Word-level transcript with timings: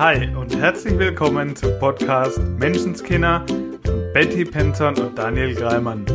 Hi 0.00 0.34
und 0.34 0.56
herzlich 0.56 0.98
willkommen 0.98 1.54
zum 1.54 1.78
Podcast 1.78 2.38
Menschenskinder 2.58 3.44
von 3.84 4.12
Betty 4.14 4.46
Penton 4.46 4.98
und 4.98 5.18
Daniel 5.18 5.54
Greimann. 5.54 6.06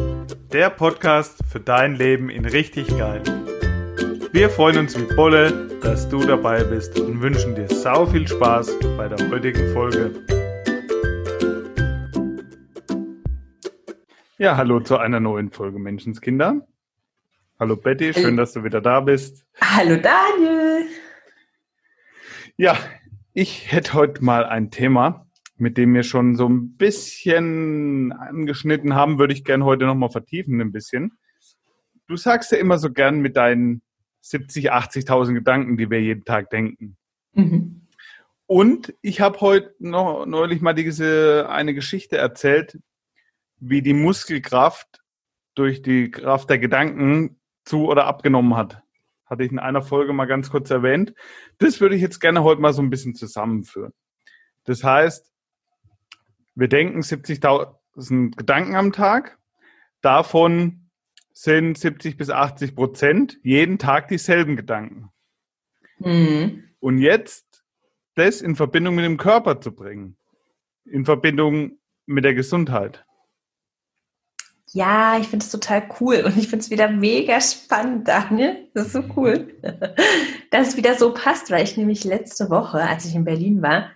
Der 0.51 0.71
Podcast 0.71 1.37
für 1.47 1.59
dein 1.59 1.93
Leben 1.93 2.31
in 2.31 2.45
richtig 2.45 2.87
geil. 2.97 3.21
Wir 4.31 4.49
freuen 4.49 4.79
uns 4.79 4.99
wie 4.99 5.15
Bolle, 5.15 5.69
dass 5.83 6.09
du 6.09 6.17
dabei 6.25 6.63
bist 6.63 6.99
und 6.99 7.21
wünschen 7.21 7.53
dir 7.53 7.67
sau 7.67 8.07
viel 8.07 8.27
Spaß 8.27 8.75
bei 8.97 9.07
der 9.07 9.29
heutigen 9.29 9.71
Folge. 9.71 10.15
Ja, 14.39 14.57
hallo 14.57 14.79
zu 14.79 14.97
einer 14.97 15.19
neuen 15.19 15.51
Folge 15.51 15.77
Menschenskinder. 15.77 16.65
Hallo 17.59 17.75
Betty, 17.75 18.15
schön, 18.15 18.35
dass 18.35 18.51
du 18.53 18.63
wieder 18.63 18.81
da 18.81 18.99
bist. 18.99 19.45
Hallo 19.61 19.97
Daniel. 19.97 20.87
Ja, 22.57 22.75
ich 23.35 23.69
hätte 23.69 23.93
heute 23.93 24.23
mal 24.23 24.45
ein 24.45 24.71
Thema, 24.71 25.27
mit 25.57 25.77
dem 25.77 25.93
wir 25.93 26.03
schon 26.03 26.37
so 26.37 26.47
ein 26.47 26.77
bisschen 26.77 28.13
angeschnitten 28.13 28.95
haben, 28.95 29.19
würde 29.19 29.33
ich 29.33 29.43
gerne 29.43 29.65
heute 29.65 29.85
nochmal 29.85 30.09
vertiefen 30.09 30.61
ein 30.61 30.71
bisschen. 30.71 31.17
Du 32.07 32.15
sagst 32.15 32.53
ja 32.53 32.57
immer 32.57 32.77
so 32.77 32.91
gern 32.91 33.19
mit 33.19 33.35
deinen 33.35 33.81
70, 34.21 34.71
80.000 34.71 35.33
Gedanken, 35.33 35.75
die 35.75 35.89
wir 35.89 36.01
jeden 36.01 36.23
Tag 36.23 36.49
denken. 36.49 36.95
Mhm. 37.33 37.87
Und 38.47 38.93
ich 39.01 39.19
habe 39.19 39.41
heute 39.41 39.75
noch 39.79 40.25
neulich 40.25 40.61
mal 40.61 40.73
diese 40.73 41.49
eine 41.49 41.73
Geschichte 41.73 42.17
erzählt, 42.17 42.79
wie 43.59 43.81
die 43.81 43.93
Muskelkraft 43.93 45.01
durch 45.55 45.81
die 45.81 46.09
Kraft 46.09 46.49
der 46.49 46.59
Gedanken 46.59 47.37
zu 47.65 47.87
oder 47.87 48.05
abgenommen 48.05 48.55
hat. 48.55 48.81
Hatte 49.25 49.43
ich 49.43 49.51
in 49.51 49.59
einer 49.59 49.81
Folge 49.81 50.13
mal 50.13 50.25
ganz 50.25 50.49
kurz 50.49 50.69
erwähnt. 50.69 51.13
Das 51.57 51.81
würde 51.81 51.95
ich 51.95 52.01
jetzt 52.01 52.19
gerne 52.19 52.43
heute 52.43 52.61
mal 52.61 52.73
so 52.73 52.81
ein 52.81 52.89
bisschen 52.89 53.15
zusammenführen. 53.15 53.93
Das 54.65 54.83
heißt, 54.83 55.31
wir 56.55 56.67
denken 56.67 57.01
70.000 57.01 58.35
Gedanken 58.35 58.75
am 58.75 58.91
Tag. 58.91 59.37
Davon 60.01 60.89
sind 61.33 61.77
70 61.77 62.17
bis 62.17 62.29
80 62.29 62.75
Prozent 62.75 63.39
jeden 63.43 63.77
Tag 63.77 64.07
dieselben 64.07 64.55
Gedanken. 64.55 65.09
Mhm. 65.99 66.63
Und 66.79 66.99
jetzt 66.99 67.63
das 68.15 68.41
in 68.41 68.55
Verbindung 68.55 68.95
mit 68.95 69.05
dem 69.05 69.17
Körper 69.17 69.59
zu 69.59 69.73
bringen, 69.73 70.17
in 70.85 71.05
Verbindung 71.05 71.79
mit 72.05 72.23
der 72.23 72.33
Gesundheit. 72.33 73.05
Ja, 74.71 75.17
ich 75.19 75.27
finde 75.27 75.45
es 75.45 75.51
total 75.51 75.87
cool 75.99 76.23
und 76.25 76.37
ich 76.37 76.47
finde 76.47 76.63
es 76.63 76.69
wieder 76.69 76.89
mega 76.89 77.39
spannend, 77.39 78.07
Daniel. 78.07 78.69
Das 78.73 78.87
ist 78.87 78.93
so 78.93 79.03
cool, 79.15 79.53
dass 80.51 80.69
es 80.69 80.77
wieder 80.77 80.95
so 80.95 81.13
passt, 81.13 81.51
weil 81.51 81.63
ich 81.63 81.77
nämlich 81.77 82.03
letzte 82.03 82.49
Woche, 82.49 82.81
als 82.81 83.05
ich 83.05 83.15
in 83.15 83.25
Berlin 83.25 83.61
war, 83.61 83.91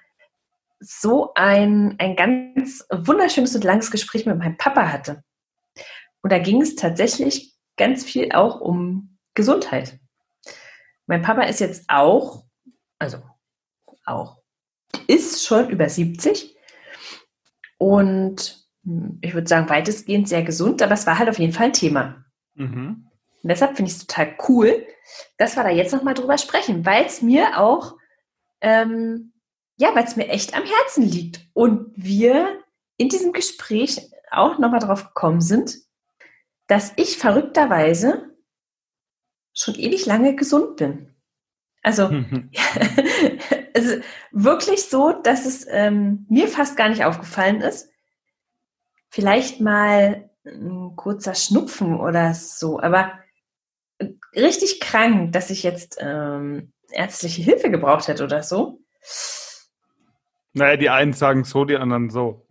so 0.79 1.33
ein, 1.33 1.95
ein 1.97 2.15
ganz 2.15 2.85
wunderschönes 2.91 3.55
und 3.55 3.63
langes 3.63 3.91
Gespräch 3.91 4.25
mit 4.25 4.37
meinem 4.37 4.57
Papa 4.57 4.91
hatte. 4.91 5.23
Und 6.21 6.31
da 6.31 6.39
ging 6.39 6.61
es 6.61 6.75
tatsächlich 6.75 7.55
ganz 7.77 8.03
viel 8.03 8.31
auch 8.31 8.61
um 8.61 9.17
Gesundheit. 9.33 9.99
Mein 11.07 11.21
Papa 11.21 11.43
ist 11.43 11.59
jetzt 11.59 11.85
auch, 11.87 12.45
also 12.99 13.21
auch, 14.05 14.37
ist 15.07 15.45
schon 15.45 15.69
über 15.69 15.89
70 15.89 16.55
und 17.77 18.58
ich 19.21 19.33
würde 19.33 19.47
sagen, 19.47 19.69
weitestgehend 19.69 20.27
sehr 20.27 20.43
gesund, 20.43 20.81
aber 20.81 20.93
es 20.93 21.05
war 21.05 21.19
halt 21.19 21.29
auf 21.29 21.39
jeden 21.39 21.53
Fall 21.53 21.67
ein 21.67 21.73
Thema. 21.73 22.25
Mhm. 22.55 23.07
Und 23.41 23.49
deshalb 23.49 23.75
finde 23.75 23.91
ich 23.91 23.97
es 23.97 24.05
total 24.05 24.35
cool, 24.47 24.85
dass 25.37 25.55
wir 25.55 25.63
da 25.63 25.69
jetzt 25.69 25.93
nochmal 25.93 26.13
drüber 26.13 26.37
sprechen, 26.37 26.85
weil 26.85 27.05
es 27.05 27.21
mir 27.21 27.59
auch, 27.59 27.95
ähm, 28.61 29.33
ja, 29.77 29.95
weil 29.95 30.03
es 30.03 30.15
mir 30.15 30.27
echt 30.27 30.55
am 30.55 30.63
Herzen 30.63 31.03
liegt. 31.03 31.47
Und 31.53 31.91
wir 31.95 32.59
in 32.97 33.09
diesem 33.09 33.31
Gespräch 33.31 34.09
auch 34.31 34.59
nochmal 34.59 34.81
drauf 34.81 35.05
gekommen 35.05 35.41
sind, 35.41 35.77
dass 36.67 36.93
ich 36.97 37.17
verrückterweise 37.17 38.35
schon 39.53 39.75
ewig 39.75 40.05
lange 40.05 40.35
gesund 40.35 40.77
bin. 40.77 41.15
Also, 41.81 42.09
mhm. 42.09 42.49
also 43.73 43.95
wirklich 44.31 44.83
so, 44.83 45.13
dass 45.13 45.45
es 45.45 45.65
ähm, 45.69 46.25
mir 46.29 46.47
fast 46.47 46.75
gar 46.77 46.89
nicht 46.89 47.05
aufgefallen 47.05 47.61
ist 47.61 47.89
vielleicht 49.09 49.61
mal 49.61 50.29
ein 50.45 50.95
kurzer 50.95 51.35
Schnupfen 51.35 51.99
oder 51.99 52.33
so, 52.33 52.79
aber 52.79 53.11
richtig 54.35 54.79
krank, 54.79 55.33
dass 55.33 55.49
ich 55.49 55.63
jetzt 55.63 55.97
ähm, 55.99 56.71
ärztliche 56.91 57.41
Hilfe 57.41 57.69
gebraucht 57.69 58.07
hätte 58.07 58.23
oder 58.23 58.43
so. 58.43 58.79
Naja, 60.53 60.77
die 60.77 60.89
einen 60.89 61.13
sagen 61.13 61.43
so, 61.43 61.65
die 61.65 61.77
anderen 61.77 62.09
so. 62.09 62.47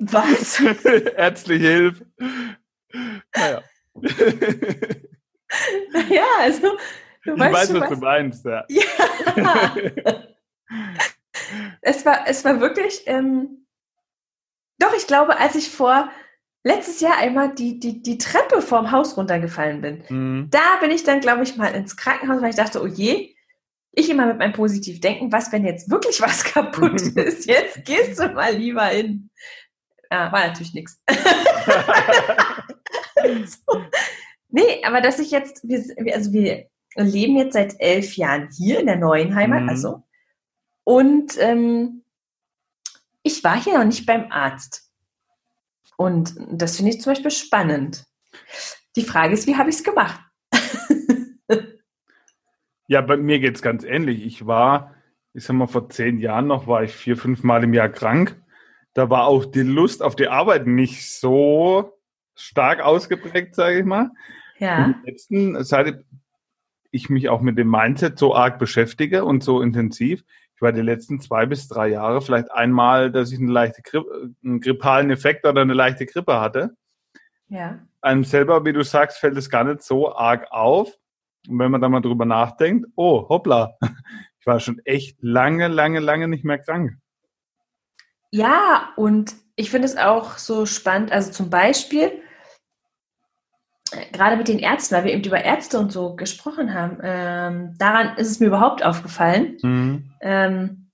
Was? 0.00 0.60
Ärztliche 1.16 1.68
Hilfe. 1.68 2.06
Naja. 3.34 3.62
Naja, 5.92 6.24
also. 6.40 6.78
Du 7.24 7.34
ich 7.34 7.40
weißt, 7.40 7.74
weiß, 7.74 7.80
was 7.80 7.88
du 7.90 7.96
meinst, 7.96 8.44
ja. 8.44 8.64
ja. 8.68 9.76
es, 11.80 12.04
war, 12.04 12.26
es 12.26 12.44
war 12.44 12.60
wirklich. 12.60 13.02
Ähm, 13.06 13.63
doch, 14.78 14.94
ich 14.96 15.06
glaube, 15.06 15.38
als 15.38 15.54
ich 15.54 15.70
vor 15.70 16.10
letztes 16.64 17.00
Jahr 17.00 17.18
einmal 17.18 17.54
die, 17.54 17.78
die, 17.78 18.02
die 18.02 18.18
Treppe 18.18 18.62
vorm 18.62 18.90
Haus 18.90 19.16
runtergefallen 19.16 19.80
bin, 19.80 20.04
mhm. 20.08 20.48
da 20.50 20.76
bin 20.80 20.90
ich 20.90 21.04
dann, 21.04 21.20
glaube 21.20 21.42
ich, 21.42 21.56
mal 21.56 21.74
ins 21.74 21.96
Krankenhaus, 21.96 22.40
weil 22.42 22.50
ich 22.50 22.56
dachte, 22.56 22.82
oh 22.82 22.86
je, 22.86 23.34
ich 23.92 24.10
immer 24.10 24.26
mit 24.26 24.38
meinem 24.38 24.52
positiv 24.52 25.00
denken, 25.00 25.30
was, 25.30 25.52
wenn 25.52 25.64
jetzt 25.64 25.90
wirklich 25.90 26.20
was 26.20 26.44
kaputt 26.52 27.00
ist? 27.16 27.46
Jetzt 27.46 27.84
gehst 27.84 28.18
du 28.18 28.28
mal 28.28 28.54
lieber 28.54 28.86
hin. 28.86 29.30
Ja, 30.10 30.30
war 30.32 30.46
natürlich 30.46 30.74
nichts. 30.74 31.00
so. 33.46 33.82
Nee, 34.50 34.82
aber 34.84 35.00
dass 35.00 35.18
ich 35.18 35.30
jetzt, 35.30 35.66
wir, 35.66 35.82
also 36.14 36.32
wir 36.32 36.68
leben 36.96 37.36
jetzt 37.36 37.54
seit 37.54 37.74
elf 37.80 38.16
Jahren 38.16 38.48
hier 38.56 38.80
in 38.80 38.86
der 38.86 38.96
neuen 38.96 39.34
Heimat, 39.34 39.62
mhm. 39.62 39.68
also. 39.68 40.02
Und 40.84 41.36
ähm, 41.40 42.03
ich 43.24 43.42
war 43.42 43.60
hier 43.60 43.78
noch 43.78 43.84
nicht 43.84 44.06
beim 44.06 44.30
Arzt. 44.30 44.88
Und 45.96 46.34
das 46.50 46.76
finde 46.76 46.92
ich 46.92 47.00
zum 47.00 47.12
Beispiel 47.12 47.30
spannend. 47.30 48.04
Die 48.96 49.02
Frage 49.02 49.34
ist, 49.34 49.46
wie 49.46 49.56
habe 49.56 49.70
ich 49.70 49.76
es 49.76 49.84
gemacht? 49.84 50.20
ja, 52.86 53.00
bei 53.00 53.16
mir 53.16 53.40
geht 53.40 53.56
es 53.56 53.62
ganz 53.62 53.82
ähnlich. 53.82 54.24
Ich 54.24 54.46
war, 54.46 54.94
ich 55.32 55.44
sag 55.44 55.54
mal, 55.54 55.66
vor 55.66 55.88
zehn 55.88 56.18
Jahren 56.18 56.46
noch, 56.46 56.66
war 56.66 56.84
ich 56.84 56.92
vier, 56.92 57.16
fünf 57.16 57.42
Mal 57.42 57.64
im 57.64 57.74
Jahr 57.74 57.88
krank. 57.88 58.40
Da 58.92 59.10
war 59.10 59.26
auch 59.26 59.44
die 59.44 59.62
Lust 59.62 60.02
auf 60.02 60.14
die 60.14 60.28
Arbeit 60.28 60.66
nicht 60.66 61.10
so 61.10 61.98
stark 62.36 62.80
ausgeprägt, 62.80 63.54
sage 63.54 63.80
ich 63.80 63.84
mal. 63.84 64.10
Ja. 64.58 64.84
Und 64.84 65.04
letzten, 65.04 65.64
seit 65.64 66.04
ich 66.90 67.08
mich 67.08 67.28
auch 67.28 67.40
mit 67.40 67.58
dem 67.58 67.70
Mindset 67.70 68.18
so 68.18 68.34
arg 68.34 68.58
beschäftige 68.58 69.24
und 69.24 69.42
so 69.42 69.60
intensiv, 69.60 70.24
war 70.64 70.72
die 70.72 70.80
letzten 70.80 71.20
zwei 71.20 71.46
bis 71.46 71.68
drei 71.68 71.88
Jahre 71.88 72.20
vielleicht 72.20 72.50
einmal, 72.50 73.12
dass 73.12 73.30
ich 73.30 73.38
eine 73.38 73.52
leichte 73.52 73.82
Grippe, 73.82 74.32
einen 74.44 74.60
grippalen 74.60 75.12
Effekt 75.12 75.46
oder 75.46 75.60
eine 75.60 75.74
leichte 75.74 76.06
Grippe 76.06 76.40
hatte. 76.40 76.74
Ja. 77.46 77.78
Einem 78.00 78.24
selber, 78.24 78.64
wie 78.64 78.72
du 78.72 78.82
sagst, 78.82 79.18
fällt 79.18 79.36
es 79.36 79.48
gar 79.48 79.62
nicht 79.62 79.82
so 79.82 80.12
arg 80.12 80.50
auf. 80.50 80.92
Und 81.48 81.58
wenn 81.60 81.70
man 81.70 81.80
da 81.80 81.88
mal 81.88 82.00
drüber 82.00 82.24
nachdenkt, 82.24 82.88
oh, 82.96 83.28
hoppla, 83.28 83.76
ich 84.40 84.46
war 84.46 84.58
schon 84.58 84.80
echt 84.84 85.22
lange, 85.22 85.68
lange, 85.68 86.00
lange 86.00 86.26
nicht 86.26 86.44
mehr 86.44 86.58
krank. 86.58 86.98
Ja, 88.30 88.92
und 88.96 89.36
ich 89.54 89.70
finde 89.70 89.86
es 89.86 89.96
auch 89.96 90.38
so 90.38 90.66
spannend, 90.66 91.12
also 91.12 91.30
zum 91.30 91.50
Beispiel, 91.50 92.10
gerade 94.12 94.36
mit 94.36 94.48
den 94.48 94.58
Ärzten, 94.58 94.94
weil 94.94 95.04
wir 95.04 95.12
eben 95.12 95.24
über 95.24 95.44
Ärzte 95.44 95.78
und 95.78 95.92
so 95.92 96.16
gesprochen 96.16 96.74
haben, 96.74 96.98
ähm, 97.02 97.76
daran 97.78 98.16
ist 98.16 98.30
es 98.30 98.40
mir 98.40 98.46
überhaupt 98.46 98.84
aufgefallen, 98.84 99.58
mhm. 99.62 100.12
ähm, 100.20 100.90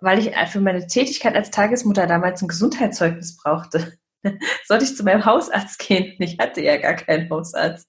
weil 0.00 0.18
ich 0.18 0.34
für 0.48 0.60
meine 0.60 0.86
Tätigkeit 0.86 1.34
als 1.34 1.50
Tagesmutter 1.50 2.06
damals 2.06 2.40
ein 2.40 2.48
Gesundheitszeugnis 2.48 3.36
brauchte. 3.36 3.92
Sollte 4.66 4.84
ich 4.84 4.96
zu 4.96 5.04
meinem 5.04 5.24
Hausarzt 5.24 5.78
gehen? 5.78 6.14
Ich 6.18 6.38
hatte 6.38 6.62
ja 6.62 6.76
gar 6.78 6.94
keinen 6.94 7.28
Hausarzt. 7.28 7.88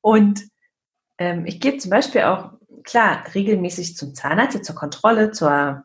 Und 0.00 0.42
ähm, 1.18 1.46
ich 1.46 1.60
gehe 1.60 1.78
zum 1.78 1.90
Beispiel 1.90 2.22
auch, 2.22 2.52
klar, 2.84 3.24
regelmäßig 3.34 3.96
zum 3.96 4.14
Zahnarzt, 4.14 4.64
zur 4.64 4.74
Kontrolle, 4.74 5.30
zur 5.30 5.84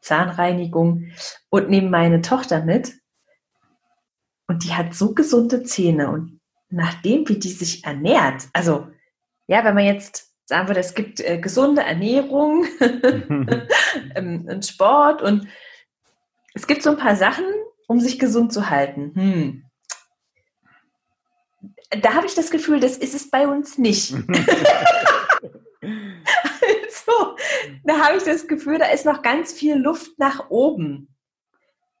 Zahnreinigung 0.00 1.12
und 1.50 1.68
nehme 1.68 1.90
meine 1.90 2.22
Tochter 2.22 2.64
mit. 2.64 2.94
Und 4.46 4.64
die 4.64 4.74
hat 4.74 4.94
so 4.94 5.14
gesunde 5.14 5.62
Zähne 5.62 6.10
und 6.10 6.39
nachdem, 6.70 7.28
wie 7.28 7.38
die 7.38 7.50
sich 7.50 7.84
ernährt. 7.84 8.48
Also, 8.52 8.88
ja, 9.46 9.64
wenn 9.64 9.74
man 9.74 9.84
jetzt 9.84 10.30
sagen 10.46 10.68
würde, 10.68 10.80
es 10.80 10.94
gibt 10.94 11.20
äh, 11.20 11.38
gesunde 11.38 11.82
Ernährung 11.82 12.66
ähm, 14.14 14.46
und 14.48 14.66
Sport 14.66 15.22
und 15.22 15.48
es 16.54 16.66
gibt 16.66 16.82
so 16.82 16.90
ein 16.90 16.96
paar 16.96 17.16
Sachen, 17.16 17.44
um 17.86 18.00
sich 18.00 18.18
gesund 18.18 18.52
zu 18.52 18.68
halten. 18.70 19.12
Hm. 19.14 19.64
Da 22.02 22.14
habe 22.14 22.26
ich 22.26 22.34
das 22.34 22.50
Gefühl, 22.50 22.80
das 22.80 22.96
ist 22.96 23.14
es 23.14 23.30
bei 23.30 23.48
uns 23.48 23.78
nicht. 23.78 24.12
also, 25.82 27.36
da 27.84 27.98
habe 27.98 28.16
ich 28.16 28.24
das 28.24 28.46
Gefühl, 28.46 28.78
da 28.78 28.86
ist 28.86 29.06
noch 29.06 29.22
ganz 29.22 29.52
viel 29.52 29.76
Luft 29.76 30.18
nach 30.18 30.50
oben. 30.50 31.14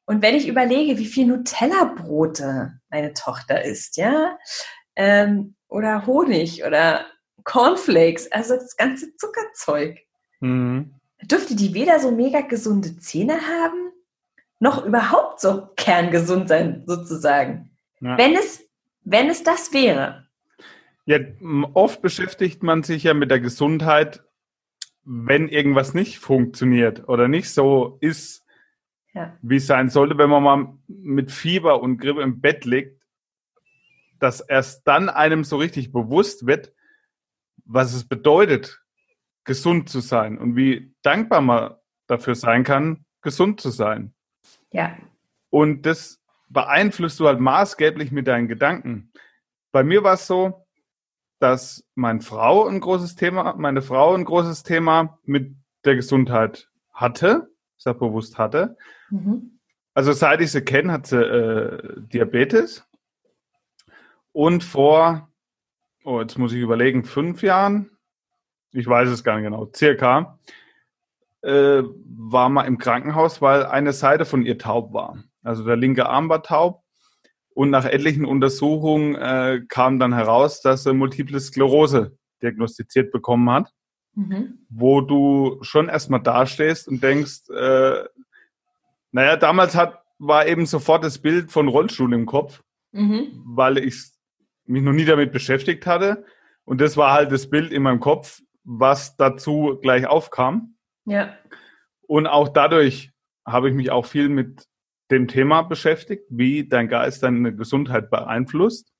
Und 0.06 0.22
wenn 0.22 0.34
ich 0.34 0.48
überlege, 0.48 0.98
wie 0.98 1.06
viel 1.06 1.26
Nutella-Brote 1.26 2.79
meine 2.90 3.12
Tochter 3.14 3.64
isst, 3.64 3.96
ja, 3.96 4.38
ähm, 4.96 5.54
oder 5.68 6.06
Honig 6.06 6.64
oder 6.64 7.06
Cornflakes, 7.44 8.30
also 8.32 8.54
das 8.54 8.76
ganze 8.76 9.14
Zuckerzeug, 9.16 9.98
mhm. 10.40 10.94
dürfte 11.22 11.56
die 11.56 11.74
weder 11.74 12.00
so 12.00 12.10
mega 12.10 12.40
gesunde 12.40 12.96
Zähne 12.98 13.40
haben, 13.40 13.92
noch 14.58 14.84
überhaupt 14.84 15.40
so 15.40 15.68
kerngesund 15.76 16.48
sein, 16.48 16.84
sozusagen. 16.86 17.76
Ja. 18.00 18.18
Wenn 18.18 18.34
es, 18.34 18.62
wenn 19.02 19.30
es 19.30 19.42
das 19.42 19.72
wäre. 19.72 20.26
Ja, 21.06 21.18
oft 21.74 22.02
beschäftigt 22.02 22.62
man 22.62 22.82
sich 22.82 23.04
ja 23.04 23.14
mit 23.14 23.30
der 23.30 23.40
Gesundheit, 23.40 24.22
wenn 25.02 25.48
irgendwas 25.48 25.94
nicht 25.94 26.18
funktioniert 26.18 27.08
oder 27.08 27.26
nicht 27.26 27.50
so 27.50 27.98
ist, 28.00 28.44
ja. 29.14 29.36
wie 29.42 29.56
es 29.56 29.66
sein 29.66 29.88
sollte, 29.88 30.18
wenn 30.18 30.30
man 30.30 30.42
mal 30.42 30.74
mit 30.86 31.32
Fieber 31.32 31.82
und 31.82 31.98
Grippe 31.98 32.22
im 32.22 32.40
Bett 32.40 32.64
liegt, 32.64 33.02
dass 34.18 34.40
erst 34.40 34.86
dann 34.86 35.08
einem 35.08 35.44
so 35.44 35.56
richtig 35.56 35.92
bewusst 35.92 36.46
wird, 36.46 36.72
was 37.64 37.94
es 37.94 38.06
bedeutet, 38.06 38.82
gesund 39.44 39.88
zu 39.88 40.00
sein 40.00 40.38
und 40.38 40.56
wie 40.56 40.94
dankbar 41.02 41.40
man 41.40 41.74
dafür 42.06 42.34
sein 42.34 42.64
kann, 42.64 43.04
gesund 43.22 43.60
zu 43.60 43.70
sein. 43.70 44.14
Ja. 44.70 44.96
Und 45.48 45.86
das 45.86 46.20
beeinflusst 46.48 47.20
du 47.20 47.26
halt 47.26 47.40
maßgeblich 47.40 48.12
mit 48.12 48.26
deinen 48.26 48.48
Gedanken. 48.48 49.12
Bei 49.72 49.82
mir 49.82 50.02
war 50.02 50.14
es 50.14 50.26
so, 50.26 50.66
dass 51.38 51.86
meine 51.94 52.20
Frau 52.20 52.66
ein 52.66 52.80
großes 52.80 53.14
Thema, 53.14 53.54
meine 53.56 53.82
Frau 53.82 54.14
ein 54.14 54.24
großes 54.24 54.62
Thema 54.62 55.18
mit 55.24 55.56
der 55.84 55.96
Gesundheit 55.96 56.68
hatte, 56.92 57.49
sehr 57.80 57.94
bewusst 57.94 58.38
hatte. 58.38 58.76
Mhm. 59.08 59.58
Also 59.94 60.12
seit 60.12 60.40
ich 60.40 60.52
sie 60.52 60.62
kenne, 60.62 60.92
hat 60.92 61.06
sie 61.06 61.16
äh, 61.16 62.00
Diabetes. 62.00 62.86
Und 64.32 64.62
vor, 64.62 65.28
oh, 66.04 66.20
jetzt 66.20 66.38
muss 66.38 66.52
ich 66.52 66.60
überlegen, 66.60 67.04
fünf 67.04 67.42
Jahren, 67.42 67.90
ich 68.72 68.86
weiß 68.86 69.08
es 69.08 69.24
gar 69.24 69.36
nicht 69.36 69.44
genau, 69.44 69.68
circa, 69.74 70.38
äh, 71.42 71.82
war 71.82 72.48
mal 72.50 72.64
im 72.64 72.78
Krankenhaus, 72.78 73.42
weil 73.42 73.64
eine 73.64 73.92
Seite 73.92 74.24
von 74.24 74.44
ihr 74.44 74.58
taub 74.58 74.92
war. 74.92 75.24
Also 75.42 75.64
der 75.64 75.76
linke 75.76 76.08
Arm 76.08 76.28
war 76.28 76.42
taub. 76.42 76.84
Und 77.52 77.70
nach 77.70 77.84
etlichen 77.84 78.24
Untersuchungen 78.24 79.16
äh, 79.16 79.62
kam 79.68 79.98
dann 79.98 80.14
heraus, 80.14 80.60
dass 80.60 80.84
sie 80.84 80.92
Multiple 80.92 81.40
Sklerose 81.40 82.16
diagnostiziert 82.42 83.10
bekommen 83.10 83.50
hat, 83.50 83.72
mhm. 84.14 84.66
wo 84.68 85.00
du 85.00 85.58
schon 85.62 85.88
erstmal 85.88 86.22
dastehst 86.22 86.88
und 86.88 87.02
denkst, 87.02 87.48
äh, 87.50 88.04
naja, 89.12 89.36
damals 89.36 89.74
hat, 89.74 90.02
war 90.18 90.46
eben 90.46 90.66
sofort 90.66 91.04
das 91.04 91.18
Bild 91.18 91.50
von 91.50 91.68
Rollstuhl 91.68 92.12
im 92.12 92.26
Kopf, 92.26 92.62
mhm. 92.92 93.42
weil 93.44 93.78
ich 93.78 94.10
mich 94.66 94.82
noch 94.82 94.92
nie 94.92 95.04
damit 95.04 95.32
beschäftigt 95.32 95.86
hatte. 95.86 96.24
Und 96.64 96.80
das 96.80 96.96
war 96.96 97.12
halt 97.12 97.32
das 97.32 97.50
Bild 97.50 97.72
in 97.72 97.82
meinem 97.82 98.00
Kopf, 98.00 98.40
was 98.64 99.16
dazu 99.16 99.78
gleich 99.82 100.06
aufkam. 100.06 100.76
Ja. 101.06 101.34
Und 102.02 102.26
auch 102.26 102.48
dadurch 102.48 103.10
habe 103.46 103.68
ich 103.68 103.74
mich 103.74 103.90
auch 103.90 104.06
viel 104.06 104.28
mit 104.28 104.66
dem 105.10 105.26
Thema 105.26 105.62
beschäftigt, 105.62 106.24
wie 106.28 106.68
dein 106.68 106.88
Geist 106.88 107.22
deine 107.22 107.54
Gesundheit 107.54 108.10
beeinflusst. 108.10 108.92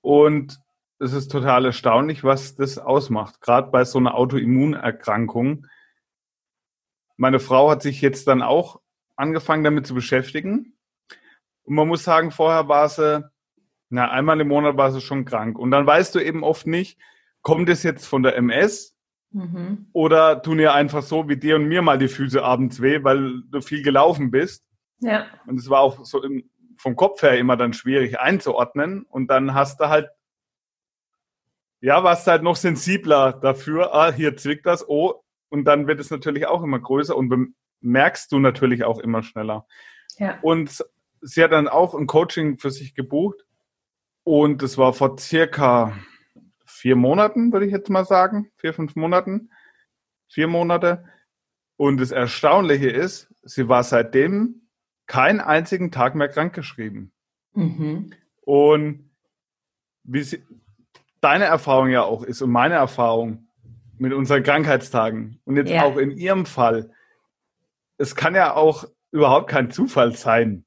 Und 0.00 0.60
es 0.98 1.12
ist 1.12 1.28
total 1.28 1.66
erstaunlich, 1.66 2.24
was 2.24 2.54
das 2.56 2.78
ausmacht, 2.78 3.40
gerade 3.40 3.70
bei 3.70 3.84
so 3.84 3.98
einer 3.98 4.14
Autoimmunerkrankung. 4.14 5.66
Meine 7.16 7.40
Frau 7.40 7.70
hat 7.70 7.82
sich 7.82 8.00
jetzt 8.00 8.26
dann 8.26 8.42
auch 8.42 8.80
angefangen 9.16 9.64
damit 9.64 9.86
zu 9.86 9.94
beschäftigen. 9.94 10.76
Und 11.62 11.74
man 11.76 11.88
muss 11.88 12.04
sagen, 12.04 12.30
vorher 12.30 12.68
war 12.68 12.88
sie, 12.88 13.24
na, 13.88 14.10
einmal 14.10 14.40
im 14.40 14.48
Monat 14.48 14.76
war 14.76 14.92
sie 14.92 15.00
schon 15.00 15.24
krank. 15.24 15.58
Und 15.58 15.70
dann 15.70 15.86
weißt 15.86 16.14
du 16.14 16.20
eben 16.20 16.42
oft 16.42 16.66
nicht, 16.66 16.98
kommt 17.42 17.68
es 17.68 17.82
jetzt 17.82 18.06
von 18.06 18.22
der 18.22 18.36
MS 18.36 18.94
Mhm. 19.34 19.86
Oder 19.92 20.42
tun 20.42 20.60
ihr 20.60 20.72
einfach 20.72 21.02
so 21.02 21.28
wie 21.28 21.36
dir 21.36 21.56
und 21.56 21.66
mir 21.66 21.82
mal 21.82 21.98
die 21.98 22.08
Füße 22.08 22.42
abends 22.42 22.80
weh, 22.80 23.02
weil 23.02 23.42
du 23.50 23.60
viel 23.60 23.82
gelaufen 23.82 24.30
bist. 24.30 24.64
Ja. 25.00 25.26
Und 25.46 25.58
es 25.58 25.68
war 25.68 25.80
auch 25.80 26.04
so 26.04 26.22
im, 26.22 26.48
vom 26.76 26.94
Kopf 26.94 27.20
her 27.22 27.36
immer 27.36 27.56
dann 27.56 27.72
schwierig 27.72 28.20
einzuordnen. 28.20 29.02
Und 29.02 29.26
dann 29.26 29.52
hast 29.52 29.80
du 29.80 29.88
halt, 29.88 30.08
ja, 31.84 32.02
warst 32.02 32.26
halt 32.26 32.42
noch 32.42 32.56
sensibler 32.56 33.34
dafür. 33.34 33.94
Ah, 33.94 34.10
hier 34.10 34.38
zwickt 34.38 34.64
das. 34.64 34.88
Oh, 34.88 35.22
und 35.50 35.66
dann 35.66 35.86
wird 35.86 36.00
es 36.00 36.10
natürlich 36.10 36.46
auch 36.46 36.62
immer 36.62 36.80
größer 36.80 37.14
und 37.14 37.54
merkst 37.82 38.32
du 38.32 38.38
natürlich 38.38 38.84
auch 38.84 38.98
immer 38.98 39.22
schneller. 39.22 39.66
Ja. 40.16 40.38
Und 40.40 40.82
sie 41.20 41.44
hat 41.44 41.52
dann 41.52 41.68
auch 41.68 41.94
ein 41.94 42.06
Coaching 42.06 42.56
für 42.56 42.70
sich 42.70 42.94
gebucht. 42.94 43.44
Und 44.22 44.62
es 44.62 44.78
war 44.78 44.94
vor 44.94 45.18
circa 45.18 45.94
vier 46.64 46.96
Monaten, 46.96 47.52
würde 47.52 47.66
ich 47.66 47.72
jetzt 47.72 47.90
mal 47.90 48.06
sagen. 48.06 48.50
Vier, 48.56 48.72
fünf 48.72 48.96
Monaten. 48.96 49.50
Vier 50.28 50.46
Monate. 50.46 51.04
Und 51.76 52.00
das 52.00 52.12
Erstaunliche 52.12 52.88
ist, 52.88 53.28
sie 53.42 53.68
war 53.68 53.84
seitdem 53.84 54.70
keinen 55.06 55.40
einzigen 55.40 55.90
Tag 55.90 56.14
mehr 56.14 56.28
krankgeschrieben. 56.28 57.12
Mhm. 57.52 58.14
Und 58.40 59.10
wie 60.04 60.22
sie, 60.22 60.42
deine 61.24 61.46
Erfahrung 61.46 61.88
ja 61.88 62.02
auch 62.02 62.22
ist 62.22 62.42
und 62.42 62.50
meine 62.50 62.74
Erfahrung 62.74 63.48
mit 63.98 64.12
unseren 64.12 64.42
Krankheitstagen 64.42 65.40
und 65.44 65.56
jetzt 65.56 65.70
ja. 65.70 65.82
auch 65.84 65.96
in 65.96 66.10
ihrem 66.10 66.44
Fall, 66.44 66.90
es 67.96 68.14
kann 68.14 68.34
ja 68.34 68.54
auch 68.54 68.84
überhaupt 69.10 69.48
kein 69.48 69.70
Zufall 69.70 70.14
sein. 70.14 70.64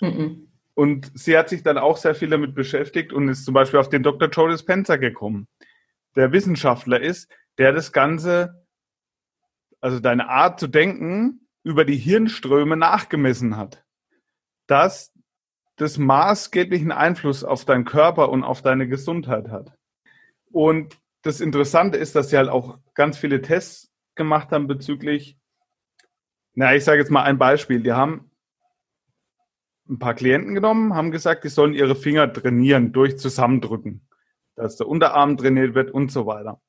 Mhm. 0.00 0.48
Und 0.74 1.10
sie 1.14 1.36
hat 1.36 1.48
sich 1.48 1.62
dann 1.62 1.78
auch 1.78 1.96
sehr 1.96 2.14
viel 2.14 2.28
damit 2.28 2.54
beschäftigt 2.54 3.12
und 3.12 3.28
ist 3.28 3.44
zum 3.44 3.54
Beispiel 3.54 3.80
auf 3.80 3.88
den 3.88 4.02
Dr. 4.02 4.28
Joe 4.28 4.50
Dispenza 4.50 4.96
gekommen, 4.96 5.48
der 6.16 6.32
Wissenschaftler 6.32 7.00
ist, 7.00 7.30
der 7.58 7.72
das 7.72 7.92
Ganze, 7.92 8.66
also 9.80 10.00
deine 10.00 10.28
Art 10.28 10.60
zu 10.60 10.68
denken, 10.68 11.46
über 11.62 11.84
die 11.84 11.96
Hirnströme 11.96 12.76
nachgemessen 12.76 13.56
hat. 13.56 13.84
Dass 14.66 15.12
das 15.80 15.96
maßgeblichen 15.96 16.92
Einfluss 16.92 17.42
auf 17.42 17.64
deinen 17.64 17.86
Körper 17.86 18.28
und 18.28 18.44
auf 18.44 18.60
deine 18.60 18.86
Gesundheit 18.86 19.48
hat. 19.48 19.72
Und 20.52 20.98
das 21.22 21.40
Interessante 21.40 21.96
ist, 21.96 22.14
dass 22.14 22.28
sie 22.28 22.36
halt 22.36 22.50
auch 22.50 22.78
ganz 22.94 23.16
viele 23.16 23.40
Tests 23.40 23.90
gemacht 24.14 24.52
haben 24.52 24.66
bezüglich, 24.66 25.38
na, 26.54 26.74
ich 26.74 26.84
sage 26.84 26.98
jetzt 26.98 27.10
mal 27.10 27.22
ein 27.22 27.38
Beispiel. 27.38 27.80
Die 27.82 27.92
haben 27.92 28.30
ein 29.88 29.98
paar 29.98 30.14
Klienten 30.14 30.54
genommen, 30.54 30.94
haben 30.94 31.12
gesagt, 31.12 31.44
die 31.44 31.48
sollen 31.48 31.72
ihre 31.72 31.94
Finger 31.94 32.30
trainieren 32.30 32.92
durch 32.92 33.18
Zusammendrücken, 33.18 34.06
dass 34.56 34.76
der 34.76 34.86
Unterarm 34.86 35.38
trainiert 35.38 35.74
wird 35.74 35.90
und 35.90 36.12
so 36.12 36.26
weiter. 36.26 36.60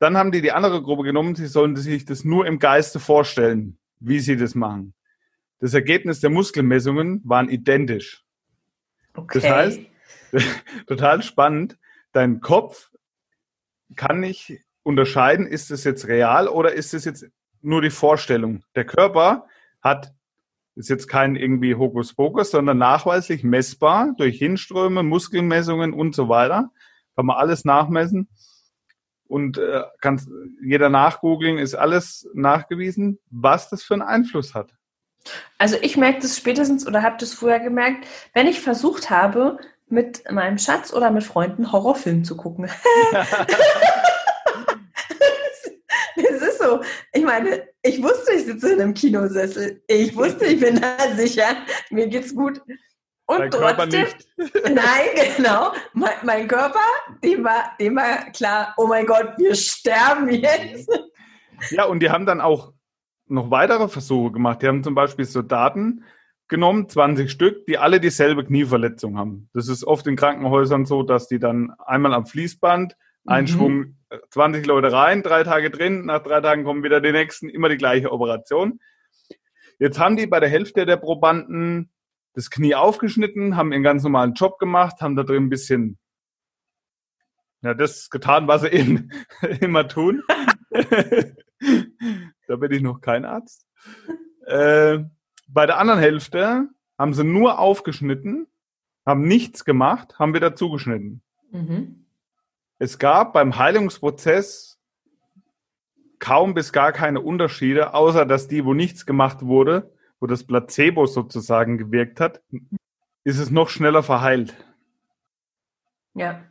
Dann 0.00 0.16
haben 0.16 0.32
die 0.32 0.42
die 0.42 0.52
andere 0.52 0.82
Gruppe 0.82 1.04
genommen, 1.04 1.36
sie 1.36 1.46
sollen 1.46 1.76
sich 1.76 2.04
das 2.04 2.24
nur 2.24 2.46
im 2.46 2.58
Geiste 2.58 2.98
vorstellen, 2.98 3.78
wie 4.00 4.18
sie 4.18 4.36
das 4.36 4.54
machen. 4.54 4.94
Das 5.60 5.74
Ergebnis 5.74 6.20
der 6.20 6.30
Muskelmessungen 6.30 7.20
waren 7.24 7.48
identisch. 7.48 8.24
Okay. 9.18 9.40
Das 9.40 9.50
heißt, 9.50 9.80
total 10.86 11.22
spannend, 11.22 11.78
dein 12.12 12.40
Kopf 12.40 12.90
kann 13.96 14.20
nicht 14.20 14.60
unterscheiden, 14.82 15.46
ist 15.46 15.70
es 15.70 15.84
jetzt 15.84 16.08
real 16.08 16.48
oder 16.48 16.72
ist 16.72 16.94
es 16.94 17.04
jetzt 17.04 17.26
nur 17.60 17.82
die 17.82 17.90
Vorstellung. 17.90 18.62
Der 18.74 18.84
Körper 18.84 19.46
hat 19.82 20.12
ist 20.78 20.88
jetzt 20.88 21.08
kein 21.08 21.34
irgendwie 21.34 21.74
Hokuspokus, 21.74 22.52
sondern 22.52 22.78
nachweislich 22.78 23.42
messbar 23.42 24.14
durch 24.16 24.38
Hinströme, 24.38 25.02
Muskelmessungen 25.02 25.92
und 25.92 26.14
so 26.14 26.28
weiter. 26.28 26.70
Kann 27.16 27.26
man 27.26 27.36
alles 27.36 27.64
nachmessen. 27.64 28.28
Und 29.26 29.58
äh, 29.58 29.82
kann 30.00 30.20
jeder 30.62 30.88
nachgoogeln, 30.88 31.58
ist 31.58 31.74
alles 31.74 32.30
nachgewiesen, 32.32 33.18
was 33.28 33.68
das 33.68 33.82
für 33.82 33.94
einen 33.94 34.02
Einfluss 34.02 34.54
hat. 34.54 34.77
Also 35.58 35.76
ich 35.80 35.96
merke 35.96 36.20
das 36.20 36.36
spätestens 36.36 36.86
oder 36.86 37.02
habe 37.02 37.16
das 37.18 37.34
früher 37.34 37.58
gemerkt, 37.58 38.06
wenn 38.34 38.46
ich 38.46 38.60
versucht 38.60 39.10
habe, 39.10 39.58
mit 39.88 40.30
meinem 40.30 40.58
Schatz 40.58 40.92
oder 40.92 41.10
mit 41.10 41.24
Freunden 41.24 41.72
Horrorfilm 41.72 42.24
zu 42.24 42.36
gucken. 42.36 42.70
Es 46.18 46.42
ist 46.42 46.58
so. 46.58 46.82
Ich 47.12 47.22
meine, 47.22 47.68
ich 47.82 48.02
wusste, 48.02 48.32
ich 48.32 48.44
sitze 48.44 48.72
in 48.72 48.80
einem 48.80 48.94
Kinosessel. 48.94 49.82
Ich 49.86 50.16
wusste, 50.16 50.46
ich 50.46 50.60
bin 50.60 50.80
da 50.80 51.14
sicher. 51.14 51.56
Mir 51.90 52.08
geht's 52.08 52.34
gut. 52.34 52.60
Und 53.26 53.38
Dein 53.38 53.50
trotzdem, 53.50 54.06
nein, 54.64 55.34
genau. 55.36 55.72
Mein, 55.92 56.14
mein, 56.22 56.48
Körper, 56.48 56.80
dem 57.22 57.44
war, 57.44 57.72
dem 57.78 57.94
war 57.94 58.30
klar, 58.32 58.74
oh 58.78 58.86
mein 58.86 59.06
Gott, 59.06 59.34
wir 59.36 59.54
sterben 59.54 60.30
jetzt. 60.30 60.88
Ja, 61.70 61.84
und 61.84 62.00
die 62.00 62.08
haben 62.08 62.24
dann 62.24 62.40
auch 62.40 62.72
noch 63.28 63.50
weitere 63.50 63.88
Versuche 63.88 64.32
gemacht. 64.32 64.62
Die 64.62 64.68
haben 64.68 64.82
zum 64.82 64.94
Beispiel 64.94 65.24
so 65.24 65.42
Daten 65.42 66.04
genommen, 66.48 66.88
20 66.88 67.30
Stück, 67.30 67.66
die 67.66 67.78
alle 67.78 68.00
dieselbe 68.00 68.44
Knieverletzung 68.44 69.18
haben. 69.18 69.50
Das 69.52 69.68
ist 69.68 69.84
oft 69.84 70.06
in 70.06 70.16
Krankenhäusern 70.16 70.86
so, 70.86 71.02
dass 71.02 71.28
die 71.28 71.38
dann 71.38 71.72
einmal 71.78 72.14
am 72.14 72.26
Fließband 72.26 72.96
Ein 73.26 73.44
Mhm. 73.44 73.48
Schwung, 73.48 73.96
äh, 74.08 74.18
20 74.30 74.64
Leute 74.64 74.90
rein, 74.90 75.22
drei 75.22 75.44
Tage 75.44 75.70
drin, 75.70 76.06
nach 76.06 76.22
drei 76.22 76.40
Tagen 76.40 76.64
kommen 76.64 76.82
wieder 76.82 77.02
die 77.02 77.12
nächsten, 77.12 77.50
immer 77.50 77.68
die 77.68 77.76
gleiche 77.76 78.10
Operation. 78.10 78.80
Jetzt 79.78 79.98
haben 79.98 80.16
die 80.16 80.26
bei 80.26 80.40
der 80.40 80.48
Hälfte 80.48 80.86
der 80.86 80.96
Probanden 80.96 81.90
das 82.32 82.48
Knie 82.50 82.74
aufgeschnitten, 82.74 83.56
haben 83.56 83.72
ihren 83.72 83.82
ganz 83.82 84.02
normalen 84.02 84.32
Job 84.32 84.58
gemacht, 84.58 85.02
haben 85.02 85.14
da 85.14 85.24
drin 85.24 85.44
ein 85.44 85.50
bisschen 85.50 85.98
ja, 87.60 87.74
das 87.74 88.08
getan, 88.08 88.48
was 88.48 88.62
sie 88.62 88.68
eben 88.68 89.10
immer 89.60 89.86
tun. 89.88 90.22
da 92.48 92.56
bin 92.56 92.72
ich 92.72 92.82
noch 92.82 93.00
kein 93.00 93.24
Arzt. 93.24 93.66
Äh, 94.46 95.00
bei 95.46 95.66
der 95.66 95.78
anderen 95.78 96.00
Hälfte 96.00 96.68
haben 96.98 97.14
sie 97.14 97.24
nur 97.24 97.58
aufgeschnitten, 97.58 98.46
haben 99.06 99.22
nichts 99.22 99.64
gemacht, 99.64 100.18
haben 100.18 100.34
wieder 100.34 100.56
zugeschnitten. 100.56 101.22
Mhm. 101.52 102.06
Es 102.78 102.98
gab 102.98 103.32
beim 103.32 103.56
Heilungsprozess 103.56 104.80
kaum 106.18 106.54
bis 106.54 106.72
gar 106.72 106.92
keine 106.92 107.20
Unterschiede, 107.20 107.94
außer 107.94 108.26
dass 108.26 108.48
die, 108.48 108.64
wo 108.64 108.74
nichts 108.74 109.06
gemacht 109.06 109.42
wurde, 109.42 109.92
wo 110.20 110.26
das 110.26 110.44
Placebo 110.44 111.06
sozusagen 111.06 111.78
gewirkt 111.78 112.20
hat, 112.20 112.42
ist 113.24 113.38
es 113.38 113.50
noch 113.50 113.68
schneller 113.68 114.02
verheilt. 114.02 114.56
Ja. 116.14 116.42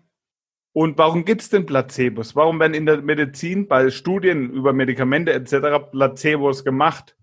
Und 0.78 1.00
warum 1.00 1.26
gibt 1.26 1.42
es 1.42 1.50
denn 1.50 1.66
Placebos? 1.66 2.36
Warum 2.36 2.60
werden 2.60 2.76
in 2.76 2.86
der 2.86 3.02
Medizin 3.02 3.68
bei 3.68 3.90
Studien 3.90 4.52
über 4.52 4.74
Medikamente 4.74 5.34
etc. 5.34 5.90
Placebos 5.90 6.64
gemacht? 6.64 7.18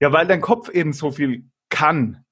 Ja, 0.00 0.10
weil 0.14 0.26
dein 0.26 0.40
Kopf 0.40 0.70
eben 0.70 0.94
so 0.94 1.10
viel 1.10 1.50
kann. 1.68 2.24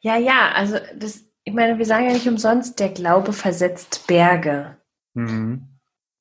Ja, 0.00 0.16
ja, 0.16 0.52
also 0.54 0.78
das, 0.96 1.26
ich 1.44 1.52
meine, 1.52 1.76
wir 1.76 1.84
sagen 1.84 2.06
ja 2.06 2.14
nicht 2.14 2.26
umsonst, 2.26 2.80
der 2.80 2.88
Glaube 2.88 3.34
versetzt 3.34 4.06
Berge. 4.06 4.78
Mhm. 5.12 5.68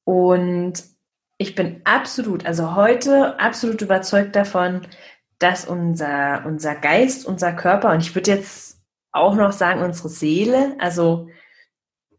Und 0.03 0.83
ich 1.37 1.55
bin 1.55 1.79
absolut, 1.85 2.45
also 2.45 2.75
heute 2.75 3.39
absolut 3.39 3.81
überzeugt 3.81 4.35
davon, 4.35 4.81
dass 5.39 5.63
unser, 5.63 6.45
unser 6.45 6.75
Geist, 6.75 7.25
unser 7.25 7.53
Körper 7.53 7.93
und 7.93 8.01
ich 8.01 8.13
würde 8.13 8.31
jetzt 8.31 8.81
auch 9.13 9.35
noch 9.35 9.53
sagen, 9.53 9.81
unsere 9.81 10.09
Seele, 10.09 10.75
also 10.79 11.29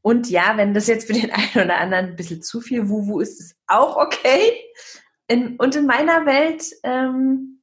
und 0.05 0.29
ja, 0.29 0.59
wenn 0.59 0.75
das 0.75 0.87
jetzt 0.87 1.07
für 1.07 1.15
den 1.15 1.31
einen 1.33 1.65
oder 1.65 1.79
anderen 1.79 2.11
ein 2.11 2.17
bisschen 2.17 2.43
zu 2.43 2.61
viel 2.61 2.91
Wuhu 2.91 3.21
ist, 3.21 3.41
ist 3.41 3.57
auch 3.67 3.97
okay. 3.97 4.53
In, 5.29 5.57
und 5.57 5.75
in 5.77 5.87
meiner 5.87 6.27
Welt 6.27 6.63
ähm, 6.83 7.63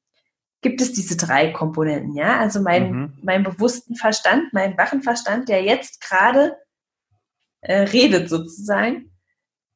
gibt 0.62 0.82
es 0.82 0.92
diese 0.92 1.18
drei 1.18 1.52
Komponenten, 1.52 2.16
ja. 2.16 2.40
Also 2.40 2.60
mein, 2.60 2.92
Mhm. 2.92 3.20
mein 3.22 3.44
bewussten 3.44 3.96
Verstand, 3.96 4.54
mein 4.54 4.76
wachen 4.76 5.04
Verstand, 5.04 5.50
der 5.50 5.62
jetzt 5.62 6.02
gerade 6.02 6.58
äh, 7.62 7.82
redet 7.82 8.28
sozusagen. 8.28 9.12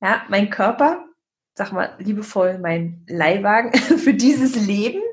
Ja, 0.02 0.26
mein 0.30 0.50
Körper, 0.50 1.06
sag 1.54 1.72
mal 1.72 1.96
liebevoll, 2.00 2.58
mein 2.58 3.06
Leihwagen 3.08 3.74
für 4.00 4.16
dieses 4.16 4.56
Leben. 4.56 5.04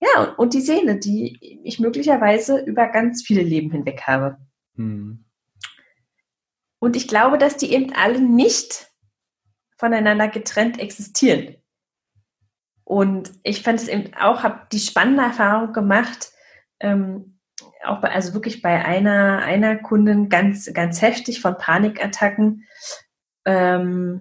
Ja, 0.00 0.24
und, 0.24 0.38
und 0.38 0.54
die 0.54 0.60
Seele, 0.62 0.98
die 0.98 1.60
ich 1.62 1.78
möglicherweise 1.78 2.58
über 2.58 2.88
ganz 2.88 3.22
viele 3.22 3.42
Leben 3.42 3.70
hinweg 3.70 4.02
habe. 4.08 4.38
Mhm. 4.74 5.23
Und 6.84 6.96
ich 6.96 7.08
glaube, 7.08 7.38
dass 7.38 7.56
die 7.56 7.72
eben 7.72 7.94
alle 7.94 8.20
nicht 8.20 8.92
voneinander 9.78 10.28
getrennt 10.28 10.78
existieren. 10.78 11.56
Und 12.84 13.32
ich 13.42 13.62
fand 13.62 13.80
es 13.80 13.88
eben 13.88 14.12
auch, 14.12 14.42
habe 14.42 14.66
die 14.70 14.78
spannende 14.80 15.22
Erfahrung 15.22 15.72
gemacht, 15.72 16.30
ähm, 16.80 17.40
auch 17.86 18.02
bei, 18.02 18.10
also 18.10 18.34
wirklich 18.34 18.60
bei 18.60 18.84
einer, 18.84 19.38
einer 19.38 19.76
Kundin 19.76 20.28
ganz, 20.28 20.70
ganz 20.74 21.00
heftig 21.00 21.40
von 21.40 21.56
Panikattacken, 21.56 22.66
ähm, 23.46 24.20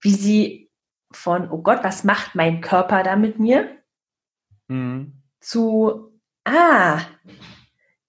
wie 0.00 0.14
sie 0.14 0.70
von, 1.10 1.50
oh 1.50 1.62
Gott, 1.62 1.82
was 1.82 2.04
macht 2.04 2.36
mein 2.36 2.60
Körper 2.60 3.02
da 3.02 3.16
mit 3.16 3.40
mir? 3.40 3.76
Mhm. 4.68 5.20
zu, 5.40 6.12
ah, 6.44 7.00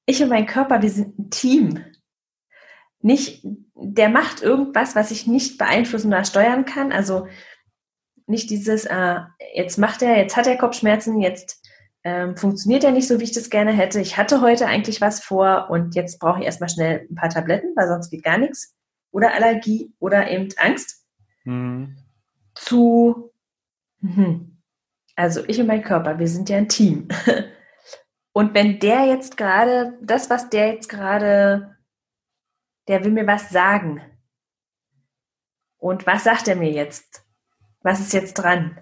ich 0.06 0.22
und 0.22 0.30
mein 0.30 0.46
Körper, 0.46 0.84
wir 0.84 0.92
sind 0.92 1.18
ein 1.18 1.32
Team. 1.32 1.84
Nicht, 3.02 3.46
der 3.76 4.10
macht 4.10 4.42
irgendwas, 4.42 4.96
was 4.96 5.12
ich 5.12 5.28
nicht 5.28 5.58
beeinflussen 5.58 6.08
oder 6.08 6.26
steuern 6.26 6.66
kann. 6.66 6.92
Also 6.92 7.28
nicht 8.28 8.50
dieses, 8.50 8.86
äh, 8.86 9.20
jetzt 9.56 9.78
macht 9.78 10.02
er, 10.02 10.18
jetzt 10.18 10.36
hat 10.38 10.48
er 10.48 10.58
Kopfschmerzen, 10.58 11.22
jetzt 11.22 11.66
ähm, 12.04 12.38
funktioniert 12.38 12.84
er 12.84 12.92
nicht 12.92 13.08
so, 13.08 13.20
wie 13.20 13.24
ich 13.26 13.32
das 13.32 13.50
gerne 13.50 13.72
hätte. 13.72 14.00
Ich 14.00 14.18
hatte 14.18 14.42
heute 14.42 14.68
eigentlich 14.68 15.02
was 15.02 15.24
vor 15.24 15.70
und 15.70 15.96
jetzt 15.96 16.20
brauche 16.20 16.40
ich 16.40 16.46
erstmal 16.46 16.70
schnell 16.70 17.08
ein 17.10 17.16
paar 17.16 17.30
Tabletten, 17.30 17.74
weil 17.76 17.88
sonst 17.88 18.10
geht 18.10 18.24
gar 18.24 18.38
nichts. 18.38 18.76
Oder 19.12 19.34
Allergie 19.34 19.92
oder 20.00 20.30
eben 20.30 20.50
Angst 20.58 21.00
Mhm. 21.46 21.96
zu, 22.54 23.32
mhm. 24.02 24.58
also 25.16 25.44
ich 25.48 25.60
und 25.60 25.68
mein 25.68 25.84
Körper, 25.84 26.20
wir 26.20 26.28
sind 26.28 26.50
ja 26.50 26.58
ein 26.58 26.70
Team. 26.70 27.08
Und 28.32 28.54
wenn 28.54 28.80
der 28.80 29.06
jetzt 29.06 29.38
gerade, 29.38 29.98
das, 30.02 30.30
was 30.30 30.50
der 30.50 30.74
jetzt 30.74 30.88
gerade, 30.88 31.76
der 32.90 33.04
will 33.06 33.12
mir 33.12 33.28
was 33.28 33.50
sagen. 33.52 34.02
Und 35.78 36.06
was 36.08 36.26
sagt 36.26 36.48
er 36.48 36.56
mir 36.56 36.72
jetzt? 36.72 37.24
Was 37.82 38.00
ist 38.02 38.12
jetzt 38.12 38.34
dran? 38.34 38.78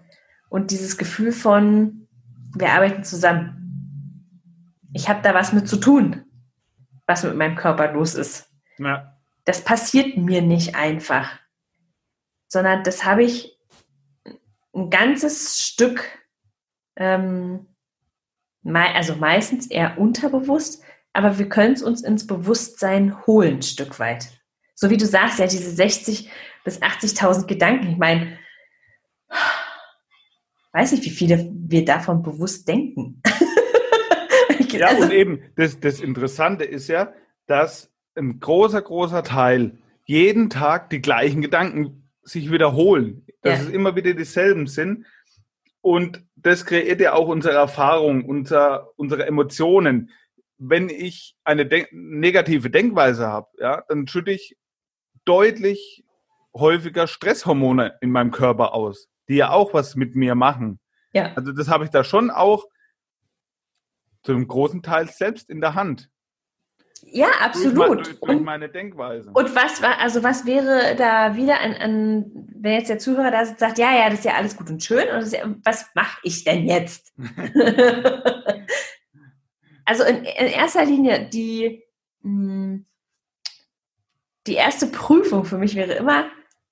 Und 0.50 0.72
dieses 0.72 0.98
Gefühl 0.98 1.34
von, 1.34 2.08
wir 2.56 2.72
arbeiten 2.72 3.04
zusammen. 3.04 4.80
Ich 4.94 5.10
habe 5.10 5.22
da 5.22 5.36
was 5.36 5.52
mit 5.52 5.68
zu 5.68 5.78
tun, 5.78 6.26
was 7.06 7.24
mit 7.24 7.36
meinem 7.36 7.56
Körper 7.56 7.92
los 7.92 8.16
ist. 8.16 8.50
Ja. 8.80 9.14
Das 9.44 9.64
passiert 9.64 10.18
mir 10.18 10.42
nicht 10.42 10.76
einfach, 10.76 11.38
sondern 12.48 12.84
das 12.84 13.04
habe 13.04 13.24
ich 13.24 13.60
ein 14.74 14.90
ganzes 14.90 15.62
Stück, 15.62 16.04
ähm, 16.96 17.68
also 18.64 19.16
meistens 19.16 19.68
eher 19.68 19.98
unterbewusst, 19.98 20.84
aber 21.18 21.40
wir 21.40 21.50
können 21.50 21.74
es 21.74 21.82
uns 21.82 22.04
ins 22.04 22.28
Bewusstsein 22.28 23.26
holen, 23.26 23.56
ein 23.56 23.62
Stück 23.64 24.00
weit. 24.00 24.28
So 24.76 24.92
wie 24.92 24.98
du 24.98 25.08
sagst, 25.08 25.40
ja, 25.40 25.48
diese 25.48 25.72
60 25.72 26.30
bis 26.64 26.80
80.000 26.80 27.48
Gedanken, 27.48 27.90
ich 27.90 27.98
meine, 27.98 28.38
weiß 30.74 30.92
nicht, 30.92 31.04
wie 31.06 31.10
viele 31.10 31.50
wir 31.52 31.84
davon 31.86 32.22
bewusst 32.22 32.68
denken. 32.68 33.22
Ja, 34.70 34.88
also, 34.88 35.04
und 35.06 35.12
eben, 35.12 35.42
das, 35.56 35.80
das 35.80 36.00
Interessante 36.00 36.64
ist 36.64 36.88
ja, 36.88 37.12
dass 37.48 37.90
ein 38.16 38.40
großer, 38.40 38.82
großer 38.82 39.24
Teil 39.24 39.80
jeden 40.06 40.52
Tag 40.52 40.92
die 40.92 41.02
gleichen 41.02 41.42
Gedanken 41.42 42.08
sich 42.22 42.52
wiederholen. 42.52 43.26
Dass 43.42 43.60
Ja. 43.60 43.66
es 43.66 43.72
immer 43.72 43.96
wieder 43.96 44.14
dieselben 44.14 44.68
sind. 44.68 45.06
Und 45.82 46.22
das 46.36 46.66
kreiert 46.66 47.02
ja 47.02 47.14
auch 47.14 47.28
unsere 47.28 47.56
Erfahrung, 47.56 48.26
unser, 48.26 48.90
unsere 48.98 49.26
Emotionen. 49.26 50.12
Wenn 50.58 50.90
ich 50.90 51.36
eine 51.44 51.66
denk 51.66 51.90
negative 51.92 52.70
Denkweise 52.70 53.28
habe, 53.28 53.48
ja, 53.60 53.84
dann 53.88 54.08
schütte 54.08 54.32
ich 54.32 54.58
deutlich 55.26 56.04
häufiger 56.56 57.08
Stresshormone 57.08 57.98
in 58.02 58.12
meinem 58.12 58.32
Körper 58.32 58.74
aus, 58.74 59.08
die 59.30 59.36
ja 59.36 59.52
auch 59.52 59.74
was 59.74 59.96
mit 59.96 60.16
mir 60.16 60.36
machen. 60.36 60.80
ja. 61.14 61.34
Also 61.36 61.52
das 61.52 61.68
habe 61.68 61.84
ich 61.84 61.92
da 61.92 62.04
schon 62.04 62.32
auch 62.32 62.66
zu 64.24 64.32
einem 64.34 64.48
großen 64.48 64.82
Teil 64.82 65.08
selbst 65.10 65.50
in 65.50 65.62
der 65.62 65.76
Hand. 65.76 66.10
ja, 67.04 67.30
absolut. 67.40 68.08
durch, 68.08 68.20
durch 68.20 68.22
Und 68.22 68.44
meine 68.44 68.68
Denkweise. 68.70 69.30
Und 69.32 69.56
was 69.56 69.82
war, 69.82 70.00
also 70.00 70.24
was 70.24 70.46
wäre 70.46 70.96
da 70.98 71.36
wieder 71.36 71.62
an, 71.62 71.74
an 71.76 72.26
wenn 72.60 72.74
jetzt 72.74 72.90
der 72.90 73.00
Zuhörer 73.00 73.32
da 73.32 73.46
sagt, 73.46 73.78
ja, 73.78 73.96
ja, 73.96 74.10
das 74.10 74.20
ist 74.20 74.26
ja 74.26 74.34
alles 74.34 74.58
gut 74.58 74.70
und 74.70 74.84
schön, 74.84 75.08
und 75.10 75.32
ja, 75.32 75.56
was 75.64 75.86
mache 75.94 76.20
ich 76.24 76.44
denn 76.44 76.66
jetzt? 76.66 77.14
also 79.88 80.04
in, 80.04 80.18
in 80.18 80.48
erster 80.48 80.84
Linie 80.86 81.30
die, 81.30 81.84
mh, 82.22 82.82
die 84.46 84.56
erste 84.56 84.88
Prüfung 84.88 85.46
für 85.46 85.58
mich 85.58 85.76
wäre 85.76 85.94
immer, 85.94 86.30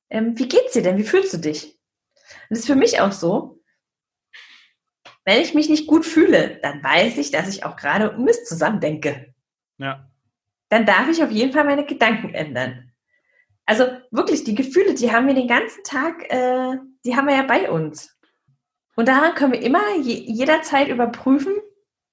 ähm, 0.09 0.37
wie 0.37 0.49
geht's 0.49 0.73
dir 0.73 0.83
denn? 0.83 0.97
Wie 0.97 1.03
fühlst 1.03 1.33
du 1.33 1.37
dich? 1.37 1.63
Und 1.63 2.51
das 2.51 2.59
ist 2.59 2.67
für 2.67 2.75
mich 2.75 2.99
auch 2.99 3.13
so. 3.13 3.63
Wenn 5.23 5.41
ich 5.41 5.53
mich 5.53 5.69
nicht 5.69 5.87
gut 5.87 6.05
fühle, 6.05 6.59
dann 6.61 6.83
weiß 6.83 7.17
ich, 7.17 7.31
dass 7.31 7.47
ich 7.47 7.63
auch 7.63 7.77
gerade 7.77 8.17
Mist 8.17 8.47
zusammendenke 8.47 9.33
ja. 9.77 10.09
dann 10.69 10.85
darf 10.85 11.09
ich 11.09 11.23
auf 11.23 11.31
jeden 11.31 11.53
Fall 11.53 11.63
meine 11.63 11.85
Gedanken 11.85 12.33
ändern. 12.33 12.91
Also 13.65 13.85
wirklich, 14.11 14.43
die 14.43 14.55
Gefühle, 14.55 14.93
die 14.93 15.11
haben 15.11 15.27
wir 15.27 15.33
den 15.33 15.47
ganzen 15.47 15.83
Tag, 15.83 16.31
äh, 16.31 16.77
die 17.03 17.15
haben 17.15 17.27
wir 17.27 17.35
ja 17.35 17.43
bei 17.43 17.71
uns. 17.71 18.15
Und 18.95 19.07
daran 19.07 19.35
können 19.35 19.53
wir 19.53 19.61
immer 19.61 19.95
je, 19.95 20.13
jederzeit 20.13 20.89
überprüfen, 20.89 21.53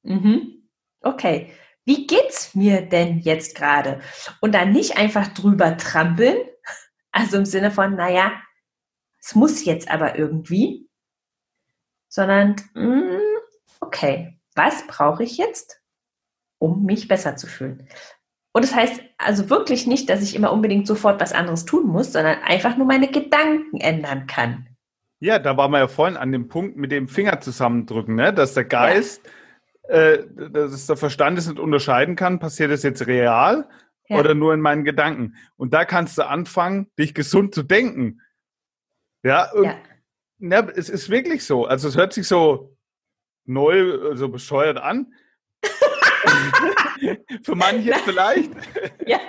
mhm, 0.02 0.61
okay, 1.02 1.52
wie 1.84 2.06
geht's 2.06 2.54
mir 2.54 2.82
denn 2.82 3.18
jetzt 3.18 3.56
gerade? 3.56 4.00
Und 4.40 4.54
dann 4.54 4.72
nicht 4.72 4.96
einfach 4.96 5.28
drüber 5.28 5.76
trampeln, 5.76 6.36
also 7.12 7.38
im 7.38 7.44
Sinne 7.44 7.70
von, 7.70 7.96
naja, 7.96 8.32
es 9.20 9.34
muss 9.34 9.64
jetzt 9.64 9.90
aber 9.90 10.18
irgendwie, 10.18 10.88
sondern, 12.08 12.56
mm, 12.74 13.18
okay, 13.80 14.38
was 14.54 14.86
brauche 14.86 15.24
ich 15.24 15.38
jetzt, 15.38 15.80
um 16.58 16.84
mich 16.84 17.08
besser 17.08 17.36
zu 17.36 17.46
fühlen? 17.46 17.88
Und 18.52 18.64
das 18.64 18.74
heißt 18.74 19.00
also 19.16 19.48
wirklich 19.48 19.86
nicht, 19.86 20.10
dass 20.10 20.22
ich 20.22 20.34
immer 20.34 20.52
unbedingt 20.52 20.86
sofort 20.86 21.20
was 21.20 21.32
anderes 21.32 21.64
tun 21.64 21.86
muss, 21.86 22.12
sondern 22.12 22.42
einfach 22.42 22.76
nur 22.76 22.86
meine 22.86 23.08
Gedanken 23.08 23.80
ändern 23.80 24.26
kann. 24.26 24.68
Ja, 25.20 25.38
da 25.38 25.56
waren 25.56 25.70
wir 25.70 25.78
ja 25.78 25.88
vorhin 25.88 26.16
an 26.16 26.32
dem 26.32 26.48
Punkt 26.48 26.76
mit 26.76 26.90
dem 26.92 27.08
Finger 27.08 27.40
zusammendrücken, 27.40 28.16
ne? 28.16 28.34
dass 28.34 28.54
der 28.54 28.64
Geist, 28.64 29.24
ja. 29.24 29.32
Äh, 29.92 30.24
dass 30.50 30.86
der 30.86 30.96
Verstand 30.96 31.38
es 31.38 31.46
nicht 31.46 31.58
unterscheiden 31.58 32.16
kann, 32.16 32.38
passiert 32.38 32.70
das 32.70 32.82
jetzt 32.82 33.06
real 33.06 33.68
ja. 34.08 34.18
oder 34.18 34.34
nur 34.34 34.54
in 34.54 34.60
meinen 34.60 34.84
Gedanken. 34.84 35.36
Und 35.56 35.74
da 35.74 35.84
kannst 35.84 36.16
du 36.16 36.26
anfangen, 36.26 36.90
dich 36.98 37.12
gesund 37.12 37.54
zu 37.54 37.62
denken. 37.62 38.22
Ja, 39.22 39.50
ja. 39.54 39.76
ja 40.38 40.66
es 40.74 40.88
ist 40.88 41.10
wirklich 41.10 41.44
so. 41.44 41.66
Also 41.66 41.88
es 41.88 41.96
hört 41.98 42.14
sich 42.14 42.26
so 42.26 42.74
neu, 43.44 44.16
so 44.16 44.30
bescheuert 44.30 44.78
an. 44.78 45.12
Für 47.44 47.54
manche 47.54 47.92
vielleicht. 48.02 48.50
Ja, 49.06 49.20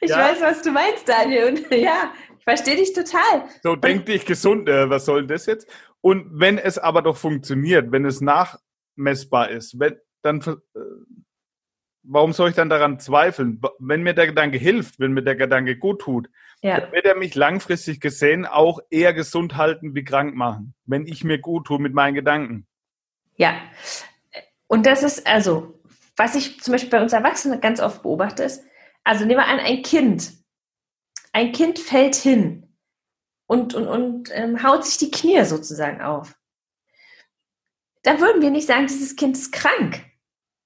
ich 0.00 0.10
ja. 0.10 0.18
weiß, 0.18 0.40
was 0.40 0.62
du 0.62 0.70
meinst, 0.70 1.08
Daniel. 1.08 1.48
Und 1.48 1.68
ja, 1.72 2.12
ich 2.38 2.44
verstehe 2.44 2.76
dich 2.76 2.92
total. 2.92 3.48
So, 3.64 3.74
denk 3.74 4.06
dich 4.06 4.24
gesund, 4.24 4.68
äh, 4.68 4.88
was 4.88 5.04
soll 5.04 5.26
das 5.26 5.46
jetzt? 5.46 5.68
Und 6.00 6.28
wenn 6.38 6.58
es 6.58 6.78
aber 6.78 7.02
doch 7.02 7.16
funktioniert, 7.16 7.90
wenn 7.90 8.04
es 8.04 8.20
nachmessbar 8.20 9.50
ist, 9.50 9.80
wenn, 9.80 9.98
dann, 10.22 10.40
äh, 10.40 10.80
warum 12.02 12.32
soll 12.32 12.50
ich 12.50 12.56
dann 12.56 12.68
daran 12.68 12.98
zweifeln? 12.98 13.60
Wenn 13.78 14.02
mir 14.02 14.14
der 14.14 14.26
Gedanke 14.26 14.58
hilft, 14.58 14.98
wenn 14.98 15.12
mir 15.12 15.22
der 15.22 15.36
Gedanke 15.36 15.76
gut 15.76 16.00
tut, 16.00 16.28
ja. 16.62 16.80
dann 16.80 16.92
wird 16.92 17.04
er 17.04 17.16
mich 17.16 17.34
langfristig 17.34 18.00
gesehen 18.00 18.46
auch 18.46 18.80
eher 18.90 19.12
gesund 19.12 19.56
halten 19.56 19.94
wie 19.94 20.04
krank 20.04 20.34
machen, 20.34 20.74
wenn 20.86 21.06
ich 21.06 21.24
mir 21.24 21.38
gut 21.38 21.66
tue 21.66 21.78
mit 21.78 21.94
meinen 21.94 22.14
Gedanken. 22.14 22.66
Ja, 23.36 23.54
und 24.66 24.86
das 24.86 25.02
ist 25.02 25.26
also 25.26 25.82
was 26.16 26.34
ich 26.34 26.60
zum 26.60 26.72
Beispiel 26.72 26.90
bei 26.90 27.02
uns 27.02 27.12
Erwachsenen 27.12 27.60
ganz 27.60 27.80
oft 27.80 28.02
beobachte, 28.02 28.42
ist, 28.42 28.64
also 29.04 29.24
nehmen 29.24 29.40
wir 29.40 29.46
an, 29.46 29.58
ein 29.58 29.82
Kind. 29.82 30.32
Ein 31.32 31.52
Kind 31.52 31.78
fällt 31.78 32.14
hin 32.14 32.76
und, 33.46 33.74
und, 33.74 33.86
und 33.86 34.30
ähm, 34.32 34.62
haut 34.62 34.84
sich 34.84 34.98
die 34.98 35.10
Knie 35.10 35.44
sozusagen 35.44 36.02
auf. 36.02 36.34
Da 38.02 38.20
würden 38.20 38.42
wir 38.42 38.50
nicht 38.50 38.66
sagen, 38.66 38.86
dieses 38.86 39.16
Kind 39.16 39.36
ist 39.36 39.52
krank, 39.52 40.04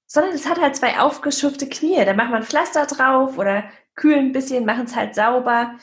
sondern 0.07 0.35
es 0.35 0.47
hat 0.47 0.61
halt 0.61 0.77
zwei 0.77 0.99
aufgeschürfte 0.99 1.69
Knie. 1.69 2.05
Da 2.05 2.15
macht 2.15 2.31
man 2.31 2.43
Pflaster 2.43 2.87
drauf 2.87 3.39
oder 3.39 3.69
kühlen 3.95 4.27
ein 4.27 4.33
bisschen, 4.33 4.65
machen 4.65 4.85
es 4.85 4.95
halt 4.95 5.15
sauber. 5.15 5.79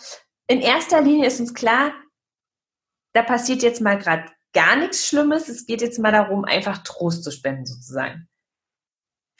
In 0.47 0.59
erster 0.59 1.01
Linie 1.01 1.27
ist 1.27 1.39
uns 1.39 1.53
klar, 1.53 1.93
da 3.13 3.21
passiert 3.21 3.63
jetzt 3.63 3.81
mal 3.81 3.97
gerade 3.97 4.25
gar 4.53 4.75
nichts 4.75 5.07
Schlimmes. 5.07 5.49
Es 5.49 5.65
geht 5.65 5.81
jetzt 5.81 5.99
mal 5.99 6.11
darum, 6.11 6.45
einfach 6.45 6.79
Trost 6.79 7.23
zu 7.23 7.31
spenden 7.31 7.65
sozusagen. 7.65 8.27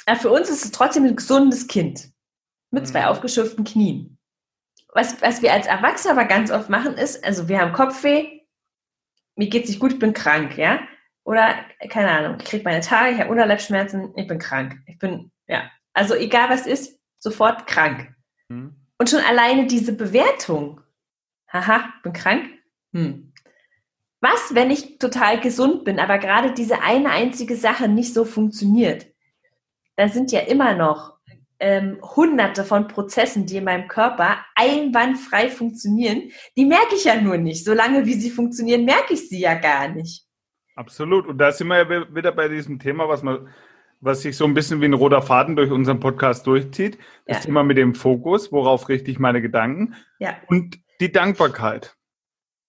Aber 0.06 0.20
für 0.20 0.32
uns 0.32 0.50
ist 0.50 0.66
es 0.66 0.72
trotzdem 0.72 1.06
ein 1.06 1.16
gesundes 1.16 1.68
Kind 1.68 2.10
mit 2.72 2.88
zwei 2.88 3.02
mhm. 3.02 3.08
aufgeschürften 3.08 3.64
Knien. 3.64 4.20
Was, 4.94 5.22
was 5.22 5.42
wir 5.42 5.54
als 5.54 5.66
Erwachsene 5.66 6.14
aber 6.14 6.26
ganz 6.26 6.52
oft 6.52 6.70
machen, 6.70 6.96
ist, 6.96 7.24
also 7.24 7.48
wir 7.48 7.60
haben 7.60 7.74
Kopfweh, 7.74 8.42
mir 9.36 9.50
geht 9.50 9.64
es 9.64 9.70
nicht 9.70 9.80
gut, 9.80 9.94
ich 9.94 10.00
bin 10.00 10.14
krank, 10.14 10.58
ja? 10.58 10.82
Oder, 11.26 11.56
keine 11.90 12.12
Ahnung, 12.12 12.38
ich 12.40 12.46
kriege 12.46 12.64
meine 12.64 12.82
Tage, 12.82 13.14
ich 13.14 13.20
habe 13.20 13.32
Unterleibsschmerzen, 13.32 14.14
ich 14.16 14.28
bin 14.28 14.40
krank. 14.40 14.78
Ich 14.88 15.00
bin, 15.00 15.32
ja. 15.48 15.70
Also 15.94 16.16
egal 16.16 16.50
was 16.50 16.68
ist, 16.68 17.00
sofort 17.20 17.68
krank. 17.68 18.14
Mhm. 18.50 18.76
Und 18.98 19.10
schon 19.10 19.22
alleine 19.22 19.68
diese 19.68 19.94
Bewertung, 19.94 20.82
haha, 21.52 21.94
bin 22.04 22.14
krank, 22.14 22.50
hm. 22.94 23.34
Was, 24.22 24.56
wenn 24.56 24.72
ich 24.72 25.00
total 25.00 25.42
gesund 25.42 25.84
bin, 25.84 26.00
aber 26.00 26.18
gerade 26.18 26.54
diese 26.54 26.82
eine 26.82 27.10
einzige 27.10 27.58
Sache 27.58 27.90
nicht 27.90 28.14
so 28.14 28.24
funktioniert? 28.24 29.08
da 29.96 30.10
sind 30.10 30.32
ja 30.32 30.42
immer 30.42 30.74
noch 30.74 31.18
ähm, 31.60 32.00
hunderte 32.02 32.64
von 32.64 32.88
Prozessen, 32.88 33.46
die 33.46 33.58
in 33.58 33.64
meinem 33.64 33.88
Körper 33.88 34.44
einwandfrei 34.56 35.50
funktionieren. 35.50 36.32
Die 36.58 36.66
merke 36.66 36.96
ich 36.96 37.06
ja 37.06 37.20
nur 37.22 37.38
nicht. 37.38 37.64
Solange 37.64 38.06
wie 38.06 38.16
sie 38.16 38.32
funktionieren, 38.32 38.86
merke 38.86 39.14
ich 39.14 39.30
sie 39.30 39.40
ja 39.40 39.54
gar 39.54 39.88
nicht. 39.88 40.23
Absolut. 40.76 41.28
Und 41.28 41.38
da 41.38 41.52
sind 41.52 41.68
wir 41.68 41.78
ja 41.78 42.16
wieder 42.16 42.32
bei 42.32 42.48
diesem 42.48 42.80
Thema, 42.80 43.08
was 43.08 43.24
man 43.24 43.50
was 44.04 44.22
sich 44.22 44.36
so 44.36 44.44
ein 44.44 44.54
bisschen 44.54 44.82
wie 44.82 44.86
ein 44.86 44.94
roter 44.94 45.22
Faden 45.22 45.56
durch 45.56 45.72
unseren 45.72 46.02
Podcast 46.02 46.46
durchzieht. 46.46 46.98
Das 47.26 47.38
ja. 47.38 47.44
Thema 47.44 47.64
mit 47.64 47.78
dem 47.78 47.96
Fokus, 47.96 48.52
worauf 48.52 48.90
richte 48.90 49.10
ich 49.10 49.18
meine 49.18 49.42
Gedanken? 49.42 49.96
Ja. 50.20 50.36
Und 50.48 50.78
die 51.00 51.12
Dankbarkeit. 51.12 51.96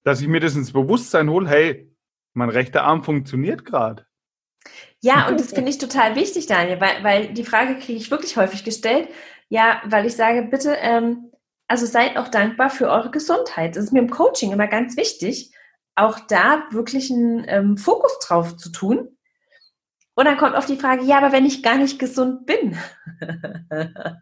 Dass 0.04 0.20
ich 0.20 0.28
mir 0.28 0.40
das 0.40 0.54
ins 0.54 0.72
Bewusstsein 0.72 1.30
hole, 1.30 1.48
hey, 1.48 1.90
mein 2.34 2.50
rechter 2.50 2.84
Arm 2.84 3.02
funktioniert 3.02 3.64
gerade. 3.64 4.06
Ja, 5.00 5.28
und 5.28 5.40
das 5.40 5.52
finde 5.52 5.70
ich 5.70 5.78
total 5.78 6.14
wichtig, 6.14 6.46
Daniel, 6.46 6.80
weil, 6.80 7.02
weil 7.02 7.28
die 7.32 7.44
Frage 7.44 7.76
kriege 7.76 7.98
ich 7.98 8.10
wirklich 8.10 8.36
häufig 8.36 8.64
gestellt. 8.64 9.08
Ja, 9.48 9.82
weil 9.86 10.06
ich 10.06 10.14
sage, 10.14 10.42
bitte, 10.42 10.76
ähm, 10.80 11.32
also 11.66 11.86
seid 11.86 12.16
auch 12.16 12.28
dankbar 12.28 12.70
für 12.70 12.88
eure 12.88 13.10
Gesundheit. 13.10 13.76
Das 13.76 13.84
ist 13.84 13.92
mir 13.92 14.00
im 14.00 14.10
Coaching 14.10 14.52
immer 14.52 14.66
ganz 14.66 14.96
wichtig, 14.96 15.53
auch 15.96 16.18
da 16.20 16.64
wirklich 16.70 17.10
einen 17.10 17.44
ähm, 17.46 17.76
Fokus 17.76 18.18
drauf 18.20 18.56
zu 18.56 18.70
tun. 18.70 19.16
Und 20.14 20.26
dann 20.26 20.36
kommt 20.36 20.54
oft 20.54 20.68
die 20.68 20.78
Frage, 20.78 21.04
ja, 21.04 21.18
aber 21.18 21.32
wenn 21.32 21.46
ich 21.46 21.62
gar 21.62 21.76
nicht 21.76 21.98
gesund 21.98 22.46
bin. 22.46 22.78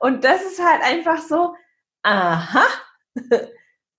und 0.00 0.24
das 0.24 0.42
ist 0.42 0.62
halt 0.64 0.82
einfach 0.82 1.18
so, 1.18 1.54
aha, 2.02 2.64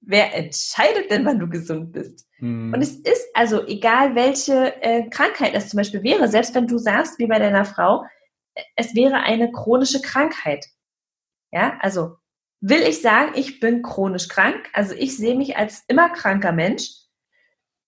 wer 0.02 0.36
entscheidet 0.36 1.10
denn, 1.10 1.26
wann 1.26 1.39
du 1.39 1.48
gesund 1.48 1.94
bist? 1.94 2.28
Mhm. 2.39 2.74
Und 2.74 2.82
es 2.82 2.96
ist 2.96 3.28
also 3.34 3.65
egal, 3.68 4.15
welche 4.15 4.82
äh, 4.82 5.10
Krankheit 5.10 5.54
es 5.54 5.70
zum 5.70 5.78
Beispiel 5.78 6.04
wäre, 6.04 6.28
selbst 6.28 6.54
wenn 6.56 6.68
du 6.68 6.78
sagst, 6.78 7.18
wie 7.20 7.28
bei 7.28 7.39
deiner 7.39 7.65
Frau, 7.65 8.04
es 8.76 8.96
wäre 8.96 9.18
eine 9.18 9.52
chronische 9.52 10.02
Krankheit. 10.02 10.65
Ja, 11.52 11.78
also 11.80 12.18
will 12.62 12.82
ich 12.82 13.02
sagen, 13.02 13.34
ich 13.36 13.60
bin 13.60 13.82
chronisch 13.82 14.28
krank, 14.28 14.69
also 14.74 14.93
ich 14.93 15.15
sehe 15.15 15.36
mich 15.36 15.58
als 15.58 15.84
immer 15.88 16.10
kranker 16.10 16.52
Mensch 16.52 16.89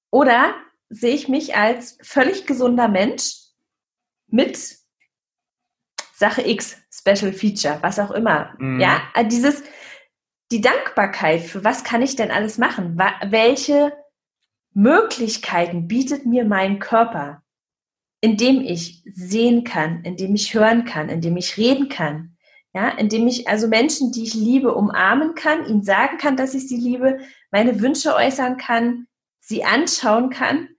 oder 0.10 0.56
sehe 0.90 1.16
ich 1.16 1.28
mich 1.28 1.56
als 1.56 1.98
völlig 2.02 2.46
gesunder 2.46 2.88
Mensch 2.88 3.36
mit 4.28 4.78
Sache 6.14 6.48
X, 6.48 6.78
Special 6.92 7.34
Feature, 7.34 7.80
was 7.82 7.98
auch 7.98 8.12
immer. 8.12 8.54
Mhm. 8.60 8.80
Ja, 8.80 9.02
also 9.14 9.30
dieses, 9.30 9.64
die 10.52 10.62
Dankbarkeit, 10.62 11.42
für 11.42 11.64
was 11.64 11.84
kann 11.84 12.02
ich 12.02 12.16
denn 12.16 12.30
alles 12.30 12.58
machen? 12.58 12.98
Welche 12.98 13.94
Möglichkeiten 14.74 15.88
bietet 15.88 16.26
mir 16.26 16.46
mein 16.46 16.80
Körper, 16.80 17.44
indem 18.22 18.62
ich 18.62 19.04
sehen 19.14 19.64
kann, 19.64 20.04
indem 20.04 20.36
ich 20.36 20.54
hören 20.54 20.86
kann, 20.86 21.10
indem 21.10 21.38
ich 21.38 21.58
reden 21.58 21.90
kann, 21.90 22.31
ja, 22.74 22.90
indem 22.90 23.28
ich 23.28 23.48
also 23.48 23.68
Menschen, 23.68 24.12
die 24.12 24.24
ich 24.24 24.34
liebe, 24.34 24.74
umarmen 24.74 25.36
kann, 25.36 25.66
ihnen 25.66 25.84
sagen 25.84 26.18
kann, 26.18 26.38
dass 26.38 26.54
ich 26.54 26.68
sie 26.68 26.78
liebe, 26.78 27.20
meine 27.52 27.82
Wünsche 27.82 28.16
äußern 28.16 28.58
kann, 28.58 29.08
sie 29.40 29.64
anschauen 29.66 30.30
kann. 30.30 30.70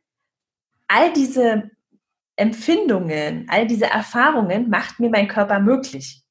All 0.88 1.12
diese 1.12 1.70
Empfindungen, 2.37 3.46
all 3.48 3.66
diese 3.66 3.87
Erfahrungen 3.87 4.70
macht 4.70 5.00
mir 5.00 5.11
mein 5.11 5.28
Körper 5.28 5.61
möglich. 5.61 6.22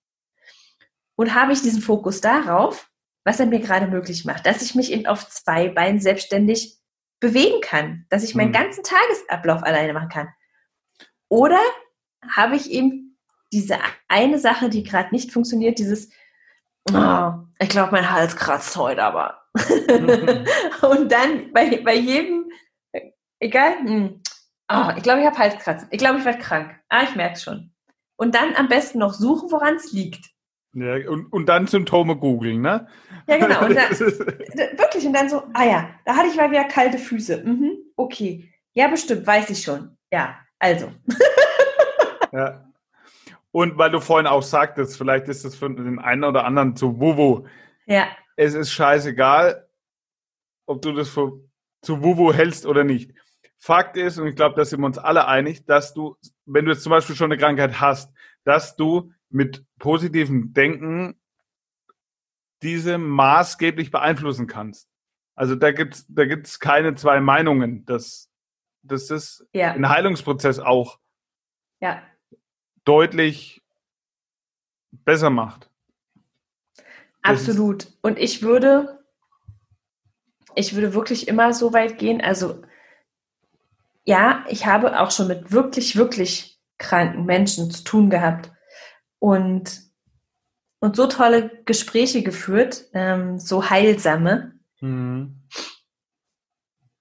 Und 1.15 1.35
habe 1.35 1.53
ich 1.53 1.61
diesen 1.61 1.81
Fokus 1.81 2.21
darauf, 2.21 2.89
was 3.23 3.39
er 3.39 3.45
mir 3.45 3.59
gerade 3.59 3.87
möglich 3.87 4.25
macht, 4.25 4.47
dass 4.47 4.63
ich 4.63 4.73
mich 4.73 4.91
eben 4.91 5.05
auf 5.05 5.29
zwei 5.29 5.69
Beinen 5.69 5.99
selbstständig 5.99 6.79
bewegen 7.19 7.61
kann, 7.61 8.07
dass 8.09 8.23
ich 8.23 8.33
meinen 8.33 8.49
mhm. 8.49 8.53
ganzen 8.53 8.83
Tagesablauf 8.83 9.61
alleine 9.61 9.93
machen 9.93 10.09
kann. 10.09 10.29
Oder 11.29 11.59
habe 12.27 12.55
ich 12.55 12.71
eben 12.71 13.10
diese 13.51 13.77
eine 14.07 14.39
Sache, 14.39 14.69
die 14.69 14.83
gerade 14.83 15.09
nicht 15.11 15.31
funktioniert, 15.31 15.79
dieses, 15.79 16.09
oh, 16.91 17.31
ich 17.59 17.69
glaube, 17.69 17.91
mein 17.91 18.11
Hals 18.11 18.35
kratzt 18.35 18.75
heute 18.75 19.03
aber. 19.03 19.41
Mhm. 19.53 20.45
Und 20.89 21.11
dann 21.11 21.51
bei, 21.53 21.81
bei 21.83 21.95
jedem, 21.95 22.49
egal, 23.39 23.79
hm, 23.79 24.21
oh, 24.71 24.89
ich 24.95 25.03
glaube, 25.03 25.21
ich 25.21 25.25
habe 25.25 25.37
Halskratzen. 25.37 25.87
Ich 25.91 25.99
glaube, 25.99 26.19
ich 26.19 26.25
werde 26.25 26.39
krank. 26.39 26.75
Ah, 26.89 27.03
ich 27.03 27.15
merke 27.15 27.35
es 27.35 27.43
schon. 27.43 27.71
Und 28.17 28.35
dann 28.35 28.55
am 28.55 28.67
besten 28.67 28.99
noch 28.99 29.13
suchen, 29.13 29.51
woran 29.51 29.75
es 29.75 29.91
liegt. 29.91 30.31
Ja, 30.73 30.95
und, 31.09 31.25
und 31.33 31.47
dann 31.47 31.67
Symptome 31.67 32.15
googeln, 32.15 32.61
ne? 32.61 32.87
Ja, 33.27 33.37
genau. 33.37 33.65
Und 33.65 33.75
dann, 33.75 33.89
wirklich, 33.89 35.05
und 35.05 35.13
dann 35.13 35.29
so, 35.29 35.43
ah 35.53 35.65
ja, 35.65 35.89
da 36.05 36.15
hatte 36.15 36.29
ich 36.29 36.37
mal 36.37 36.49
wieder 36.49 36.63
kalte 36.63 36.97
Füße. 36.97 37.43
Mhm, 37.43 37.77
okay. 37.97 38.53
Ja, 38.73 38.87
bestimmt, 38.87 39.27
weiß 39.27 39.49
ich 39.49 39.61
schon. 39.63 39.97
Ja, 40.13 40.37
also. 40.59 40.91
ja. 42.31 42.65
Und 43.51 43.77
weil 43.77 43.91
du 43.91 43.99
vorhin 43.99 44.27
auch 44.27 44.43
sagtest, 44.43 44.97
vielleicht 44.97 45.27
ist 45.27 45.43
das 45.43 45.55
für 45.55 45.69
den 45.69 45.99
einen 45.99 46.23
oder 46.23 46.45
anderen 46.45 46.75
zu 46.75 46.99
Wuwu. 46.99 47.47
Ja. 47.85 48.07
Es 48.35 48.53
ist 48.53 48.71
scheißegal, 48.71 49.67
ob 50.65 50.81
du 50.81 50.93
das 50.93 51.09
für, 51.09 51.33
zu 51.81 52.01
Wuwu 52.01 52.33
hältst 52.33 52.65
oder 52.65 52.83
nicht. 52.83 53.13
Fakt 53.57 53.97
ist, 53.97 54.17
und 54.17 54.27
ich 54.27 54.35
glaube, 54.35 54.55
da 54.55 54.65
sind 54.65 54.79
wir 54.79 54.87
uns 54.87 54.97
alle 54.97 55.27
einig, 55.27 55.65
dass 55.65 55.93
du, 55.93 56.15
wenn 56.45 56.65
du 56.65 56.71
jetzt 56.71 56.83
zum 56.83 56.91
Beispiel 56.91 57.15
schon 57.15 57.31
eine 57.31 57.39
Krankheit 57.39 57.79
hast, 57.79 58.11
dass 58.43 58.75
du 58.75 59.11
mit 59.29 59.65
positivem 59.77 60.53
Denken 60.53 61.19
diese 62.63 62.97
maßgeblich 62.97 63.91
beeinflussen 63.91 64.47
kannst. 64.47 64.87
Also 65.35 65.55
da 65.55 65.71
gibt's 65.71 66.05
da 66.07 66.25
gibt's 66.25 66.59
keine 66.59 66.95
zwei 66.95 67.19
Meinungen. 67.19 67.85
Das, 67.85 68.29
das 68.83 69.09
ist 69.09 69.47
ja. 69.53 69.71
ein 69.71 69.89
Heilungsprozess 69.89 70.59
auch. 70.59 70.99
Ja. 71.79 72.03
Deutlich 72.85 73.61
besser 74.91 75.29
macht. 75.29 75.69
Absolut. 77.21 77.87
Und 78.01 78.17
ich 78.17 78.41
würde, 78.41 79.03
ich 80.55 80.75
würde 80.75 80.93
wirklich 80.93 81.27
immer 81.27 81.53
so 81.53 81.73
weit 81.73 81.97
gehen. 81.99 82.21
Also, 82.21 82.61
ja, 84.03 84.43
ich 84.49 84.65
habe 84.65 84.99
auch 84.99 85.11
schon 85.11 85.27
mit 85.27 85.51
wirklich, 85.51 85.95
wirklich 85.95 86.59
kranken 86.77 87.25
Menschen 87.25 87.69
zu 87.69 87.83
tun 87.83 88.09
gehabt 88.09 88.51
und, 89.19 89.83
und 90.79 90.95
so 90.95 91.05
tolle 91.05 91.61
Gespräche 91.65 92.23
geführt, 92.23 92.85
ähm, 92.93 93.37
so 93.37 93.69
heilsame, 93.69 94.59
mhm. 94.79 95.43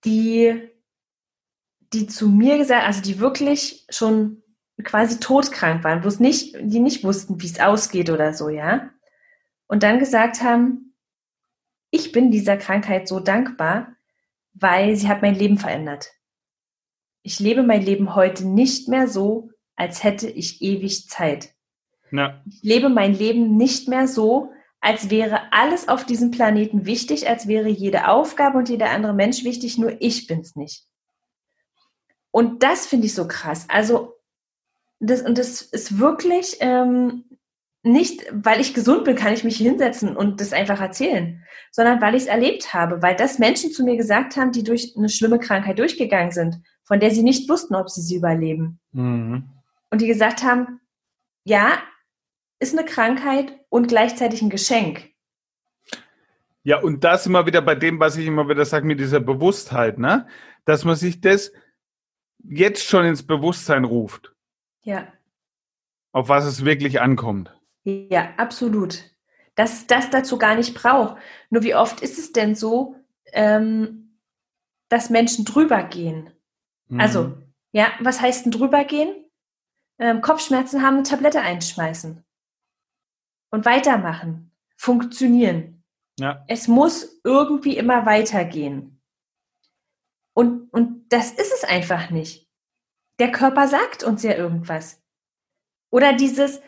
die, 0.04 0.68
die 1.94 2.06
zu 2.06 2.28
mir 2.28 2.58
gesagt, 2.58 2.86
also 2.86 3.00
die 3.00 3.18
wirklich 3.20 3.86
schon 3.88 4.42
quasi 4.82 5.20
todkrank 5.20 5.84
waren, 5.84 6.04
wo 6.04 6.08
es 6.08 6.20
nicht, 6.20 6.56
die 6.60 6.80
nicht 6.80 7.04
wussten, 7.04 7.40
wie 7.40 7.46
es 7.46 7.60
ausgeht 7.60 8.10
oder 8.10 8.34
so, 8.34 8.48
ja. 8.48 8.90
Und 9.66 9.82
dann 9.82 9.98
gesagt 9.98 10.42
haben, 10.42 10.94
ich 11.90 12.12
bin 12.12 12.30
dieser 12.30 12.56
Krankheit 12.56 13.08
so 13.08 13.20
dankbar, 13.20 13.96
weil 14.52 14.96
sie 14.96 15.08
hat 15.08 15.22
mein 15.22 15.34
Leben 15.34 15.58
verändert. 15.58 16.12
Ich 17.22 17.38
lebe 17.38 17.62
mein 17.62 17.82
Leben 17.82 18.14
heute 18.14 18.46
nicht 18.46 18.88
mehr 18.88 19.08
so, 19.08 19.50
als 19.76 20.02
hätte 20.02 20.28
ich 20.28 20.62
ewig 20.62 21.08
Zeit. 21.08 21.54
Ja. 22.10 22.42
Ich 22.46 22.62
lebe 22.62 22.88
mein 22.88 23.14
Leben 23.14 23.56
nicht 23.56 23.88
mehr 23.88 24.08
so, 24.08 24.52
als 24.80 25.10
wäre 25.10 25.52
alles 25.52 25.88
auf 25.88 26.04
diesem 26.04 26.30
Planeten 26.30 26.86
wichtig, 26.86 27.28
als 27.28 27.46
wäre 27.46 27.68
jede 27.68 28.08
Aufgabe 28.08 28.58
und 28.58 28.68
jeder 28.68 28.90
andere 28.90 29.12
Mensch 29.12 29.44
wichtig, 29.44 29.78
nur 29.78 30.00
ich 30.00 30.26
bin's 30.26 30.56
nicht. 30.56 30.86
Und 32.30 32.62
das 32.62 32.86
finde 32.86 33.06
ich 33.06 33.14
so 33.14 33.28
krass. 33.28 33.66
Also 33.68 34.14
das, 35.00 35.22
und 35.22 35.38
das 35.38 35.62
ist 35.62 35.98
wirklich 35.98 36.58
ähm, 36.60 37.24
nicht, 37.82 38.26
weil 38.32 38.60
ich 38.60 38.74
gesund 38.74 39.04
bin, 39.04 39.16
kann 39.16 39.32
ich 39.32 39.44
mich 39.44 39.56
hinsetzen 39.56 40.14
und 40.16 40.40
das 40.40 40.52
einfach 40.52 40.80
erzählen, 40.80 41.42
sondern 41.72 42.00
weil 42.00 42.14
ich 42.14 42.22
es 42.22 42.28
erlebt 42.28 42.74
habe, 42.74 43.02
weil 43.02 43.16
das 43.16 43.38
Menschen 43.38 43.72
zu 43.72 43.82
mir 43.84 43.96
gesagt 43.96 44.36
haben, 44.36 44.52
die 44.52 44.62
durch 44.62 44.94
eine 44.96 45.08
schlimme 45.08 45.38
Krankheit 45.38 45.78
durchgegangen 45.78 46.30
sind, 46.30 46.60
von 46.84 47.00
der 47.00 47.10
sie 47.10 47.22
nicht 47.22 47.48
wussten, 47.48 47.74
ob 47.74 47.88
sie 47.88 48.02
sie 48.02 48.16
überleben. 48.16 48.78
Mhm. 48.92 49.48
Und 49.90 50.00
die 50.00 50.06
gesagt 50.06 50.42
haben, 50.42 50.80
ja, 51.44 51.78
ist 52.58 52.76
eine 52.76 52.86
Krankheit 52.86 53.58
und 53.70 53.88
gleichzeitig 53.88 54.42
ein 54.42 54.50
Geschenk. 54.50 55.08
Ja, 56.62 56.78
und 56.80 57.02
das 57.04 57.26
immer 57.26 57.46
wieder 57.46 57.62
bei 57.62 57.74
dem, 57.74 57.98
was 57.98 58.18
ich 58.18 58.26
immer 58.26 58.46
wieder 58.46 58.66
sage, 58.66 58.86
mit 58.86 59.00
dieser 59.00 59.20
Bewusstheit, 59.20 59.98
ne? 59.98 60.26
Dass 60.66 60.84
man 60.84 60.94
sich 60.94 61.22
das 61.22 61.52
jetzt 62.44 62.84
schon 62.84 63.06
ins 63.06 63.26
Bewusstsein 63.26 63.84
ruft. 63.84 64.34
Ja. 64.90 65.06
Auf 66.10 66.28
was 66.28 66.44
es 66.44 66.64
wirklich 66.64 67.00
ankommt. 67.00 67.56
Ja, 67.84 68.34
absolut. 68.38 69.04
Dass 69.54 69.86
das 69.86 70.10
dazu 70.10 70.36
gar 70.36 70.56
nicht 70.56 70.74
braucht. 70.74 71.16
Nur 71.48 71.62
wie 71.62 71.76
oft 71.76 72.00
ist 72.00 72.18
es 72.18 72.32
denn 72.32 72.56
so, 72.56 72.96
ähm, 73.32 74.18
dass 74.88 75.08
Menschen 75.08 75.44
drüber 75.44 75.84
gehen? 75.84 76.32
Mhm. 76.88 77.00
Also, 77.00 77.38
ja, 77.70 77.92
was 78.00 78.20
heißt 78.20 78.46
denn 78.46 78.50
drüber 78.50 78.82
gehen? 78.82 79.14
Ähm, 80.00 80.22
Kopfschmerzen 80.22 80.82
haben, 80.82 80.94
eine 80.94 81.02
Tablette 81.04 81.40
einschmeißen. 81.40 82.24
Und 83.52 83.64
weitermachen. 83.64 84.50
Funktionieren. 84.76 85.84
Ja. 86.18 86.44
Es 86.48 86.66
muss 86.66 87.20
irgendwie 87.22 87.76
immer 87.76 88.06
weitergehen. 88.06 89.00
Und, 90.34 90.68
und 90.72 91.12
das 91.12 91.30
ist 91.30 91.52
es 91.52 91.62
einfach 91.62 92.10
nicht. 92.10 92.49
Der 93.20 93.30
Körper 93.30 93.68
sagt 93.68 94.02
uns 94.02 94.22
ja 94.22 94.34
irgendwas. 94.34 94.98
Oder 95.92 96.14
dieses, 96.14 96.62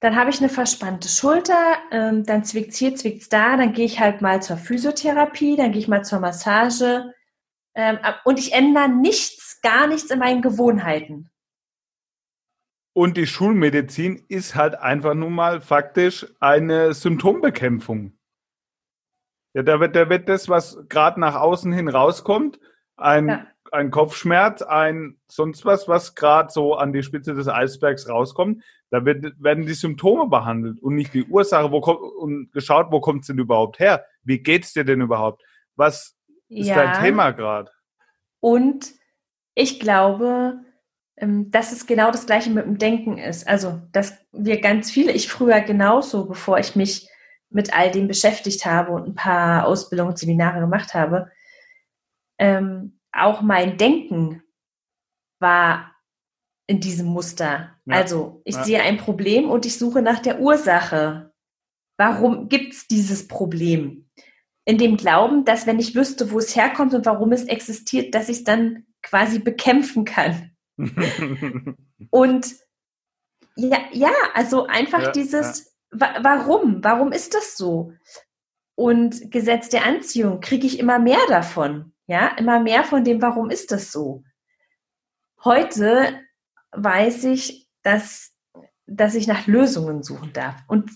dann 0.00 0.16
habe 0.16 0.30
ich 0.30 0.40
eine 0.40 0.48
verspannte 0.48 1.08
Schulter, 1.08 1.76
ähm, 1.92 2.24
dann 2.24 2.42
zwickt's 2.42 2.78
hier, 2.78 2.94
zwickt's 2.94 3.28
da, 3.28 3.58
dann 3.58 3.74
gehe 3.74 3.84
ich 3.84 4.00
halt 4.00 4.22
mal 4.22 4.42
zur 4.42 4.56
Physiotherapie, 4.56 5.56
dann 5.56 5.72
gehe 5.72 5.80
ich 5.82 5.88
mal 5.88 6.02
zur 6.02 6.20
Massage 6.20 7.12
ähm, 7.74 7.98
und 8.24 8.38
ich 8.38 8.54
ändere 8.54 8.88
nichts, 8.88 9.60
gar 9.60 9.86
nichts 9.86 10.10
in 10.10 10.20
meinen 10.20 10.40
Gewohnheiten. 10.40 11.30
Und 12.94 13.18
die 13.18 13.26
Schulmedizin 13.26 14.24
ist 14.28 14.54
halt 14.54 14.76
einfach 14.76 15.14
nun 15.14 15.34
mal 15.34 15.60
faktisch 15.60 16.26
eine 16.40 16.94
Symptombekämpfung. 16.94 18.18
Ja, 19.52 19.62
da 19.62 19.80
wird, 19.80 19.96
da 19.96 20.08
wird 20.08 20.30
das, 20.30 20.48
was 20.48 20.78
gerade 20.88 21.20
nach 21.20 21.34
außen 21.34 21.72
hin 21.72 21.88
rauskommt, 21.88 22.58
ein 22.96 23.28
ja 23.28 23.46
ein 23.72 23.90
Kopfschmerz, 23.90 24.62
ein 24.62 25.18
sonst 25.28 25.64
was, 25.64 25.88
was 25.88 26.14
gerade 26.14 26.50
so 26.50 26.74
an 26.74 26.92
die 26.92 27.02
Spitze 27.02 27.34
des 27.34 27.48
Eisbergs 27.48 28.08
rauskommt, 28.08 28.62
da 28.90 29.04
wird, 29.04 29.42
werden 29.42 29.66
die 29.66 29.74
Symptome 29.74 30.28
behandelt 30.28 30.80
und 30.80 30.96
nicht 30.96 31.14
die 31.14 31.24
Ursache, 31.24 31.70
wo 31.70 31.80
kommt, 31.80 32.00
und 32.00 32.52
geschaut, 32.52 32.88
wo 32.90 33.00
kommt 33.00 33.22
es 33.22 33.28
denn 33.28 33.38
überhaupt 33.38 33.78
her? 33.78 34.04
Wie 34.22 34.38
geht's 34.38 34.72
dir 34.72 34.84
denn 34.84 35.00
überhaupt? 35.00 35.42
Was 35.76 36.16
ist 36.48 36.68
ja. 36.68 36.74
dein 36.74 37.02
Thema 37.02 37.30
gerade? 37.30 37.70
Und 38.40 38.92
ich 39.54 39.78
glaube, 39.78 40.60
ähm, 41.16 41.50
dass 41.50 41.72
es 41.72 41.86
genau 41.86 42.10
das 42.10 42.26
Gleiche 42.26 42.50
mit 42.50 42.64
dem 42.64 42.78
Denken 42.78 43.18
ist. 43.18 43.46
Also, 43.46 43.80
dass 43.92 44.14
wir 44.32 44.60
ganz 44.60 44.90
viele, 44.90 45.12
ich 45.12 45.28
früher 45.28 45.60
genauso, 45.60 46.26
bevor 46.26 46.58
ich 46.58 46.74
mich 46.76 47.08
mit 47.50 47.76
all 47.76 47.90
dem 47.90 48.08
beschäftigt 48.08 48.64
habe 48.64 48.92
und 48.92 49.06
ein 49.06 49.14
paar 49.14 49.66
Ausbildungen 49.66 50.16
Seminare 50.16 50.60
gemacht 50.60 50.94
habe, 50.94 51.30
ähm, 52.38 52.99
auch 53.12 53.42
mein 53.42 53.76
Denken 53.76 54.42
war 55.40 55.94
in 56.66 56.80
diesem 56.80 57.06
Muster. 57.06 57.76
Ja. 57.84 57.96
Also 57.96 58.42
ich 58.44 58.54
ja. 58.54 58.64
sehe 58.64 58.82
ein 58.82 58.96
Problem 58.96 59.50
und 59.50 59.66
ich 59.66 59.78
suche 59.78 60.02
nach 60.02 60.20
der 60.20 60.40
Ursache. 60.40 61.32
Warum 61.96 62.48
gibt 62.48 62.72
es 62.72 62.86
dieses 62.86 63.26
Problem? 63.26 64.08
In 64.64 64.78
dem 64.78 64.96
Glauben, 64.96 65.44
dass 65.44 65.66
wenn 65.66 65.80
ich 65.80 65.94
wüsste, 65.94 66.30
wo 66.30 66.38
es 66.38 66.54
herkommt 66.54 66.94
und 66.94 67.06
warum 67.06 67.32
es 67.32 67.44
existiert, 67.44 68.14
dass 68.14 68.28
ich 68.28 68.38
es 68.38 68.44
dann 68.44 68.86
quasi 69.02 69.38
bekämpfen 69.40 70.04
kann. 70.04 70.52
und 72.10 72.54
ja, 73.56 73.78
ja, 73.92 74.12
also 74.34 74.66
einfach 74.66 75.02
ja, 75.02 75.10
dieses, 75.10 75.76
wa 75.90 76.14
warum? 76.22 76.84
Warum 76.84 77.12
ist 77.12 77.34
das 77.34 77.56
so? 77.56 77.92
Und 78.76 79.30
Gesetz 79.30 79.68
der 79.68 79.84
Anziehung, 79.84 80.40
kriege 80.40 80.66
ich 80.66 80.78
immer 80.78 80.98
mehr 80.98 81.20
davon. 81.28 81.92
Ja, 82.10 82.26
immer 82.38 82.58
mehr 82.58 82.82
von 82.82 83.04
dem, 83.04 83.22
warum 83.22 83.50
ist 83.50 83.70
das 83.70 83.92
so? 83.92 84.24
Heute 85.44 86.20
weiß 86.72 87.22
ich, 87.22 87.68
dass, 87.84 88.34
dass 88.86 89.14
ich 89.14 89.28
nach 89.28 89.46
Lösungen 89.46 90.02
suchen 90.02 90.32
darf 90.32 90.56
und 90.66 90.90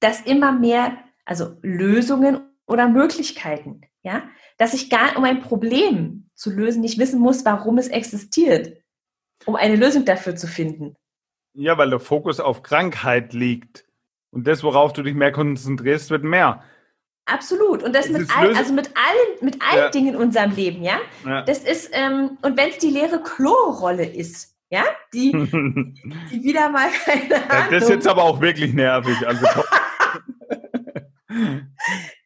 dass 0.00 0.22
immer 0.22 0.50
mehr, 0.50 0.96
also 1.26 1.58
Lösungen 1.60 2.50
oder 2.66 2.88
Möglichkeiten, 2.88 3.82
ja, 4.02 4.22
dass 4.56 4.72
ich 4.72 4.88
gar, 4.88 5.18
um 5.18 5.24
ein 5.24 5.42
Problem 5.42 6.30
zu 6.34 6.50
lösen, 6.50 6.80
nicht 6.80 6.98
wissen 6.98 7.20
muss, 7.20 7.44
warum 7.44 7.76
es 7.76 7.88
existiert, 7.88 8.82
um 9.44 9.54
eine 9.54 9.76
Lösung 9.76 10.06
dafür 10.06 10.34
zu 10.34 10.46
finden. 10.46 10.96
Ja, 11.52 11.76
weil 11.76 11.90
der 11.90 12.00
Fokus 12.00 12.40
auf 12.40 12.62
Krankheit 12.62 13.34
liegt. 13.34 13.84
Und 14.30 14.46
das, 14.46 14.62
worauf 14.62 14.94
du 14.94 15.02
dich 15.02 15.14
mehr 15.14 15.30
konzentrierst, 15.30 16.08
wird 16.08 16.24
mehr. 16.24 16.64
Absolut. 17.26 17.82
Und 17.82 17.94
das, 17.94 18.08
das 18.10 18.18
mit 18.18 18.36
all, 18.36 18.54
also 18.56 18.72
mit 18.72 18.88
allen, 18.88 19.38
mit 19.40 19.62
allen 19.62 19.84
ja. 19.84 19.90
Dingen 19.90 20.14
in 20.14 20.16
unserem 20.16 20.52
Leben, 20.52 20.82
ja. 20.82 20.98
ja. 21.24 21.42
Das 21.42 21.60
ist, 21.60 21.90
ähm, 21.92 22.38
und 22.42 22.56
wenn 22.56 22.70
es 22.70 22.78
die 22.78 22.90
leere 22.90 23.22
Klorolle 23.22 24.04
ist, 24.04 24.56
ja, 24.70 24.84
die, 25.12 25.30
die 25.32 26.42
wieder 26.42 26.68
mal 26.70 26.88
keine 27.04 27.50
Ahnung. 27.50 27.70
Das 27.70 27.84
ist 27.84 27.90
jetzt 27.90 28.08
aber 28.08 28.24
auch 28.24 28.40
wirklich 28.40 28.72
nervig. 28.72 29.16
Also, 29.26 29.46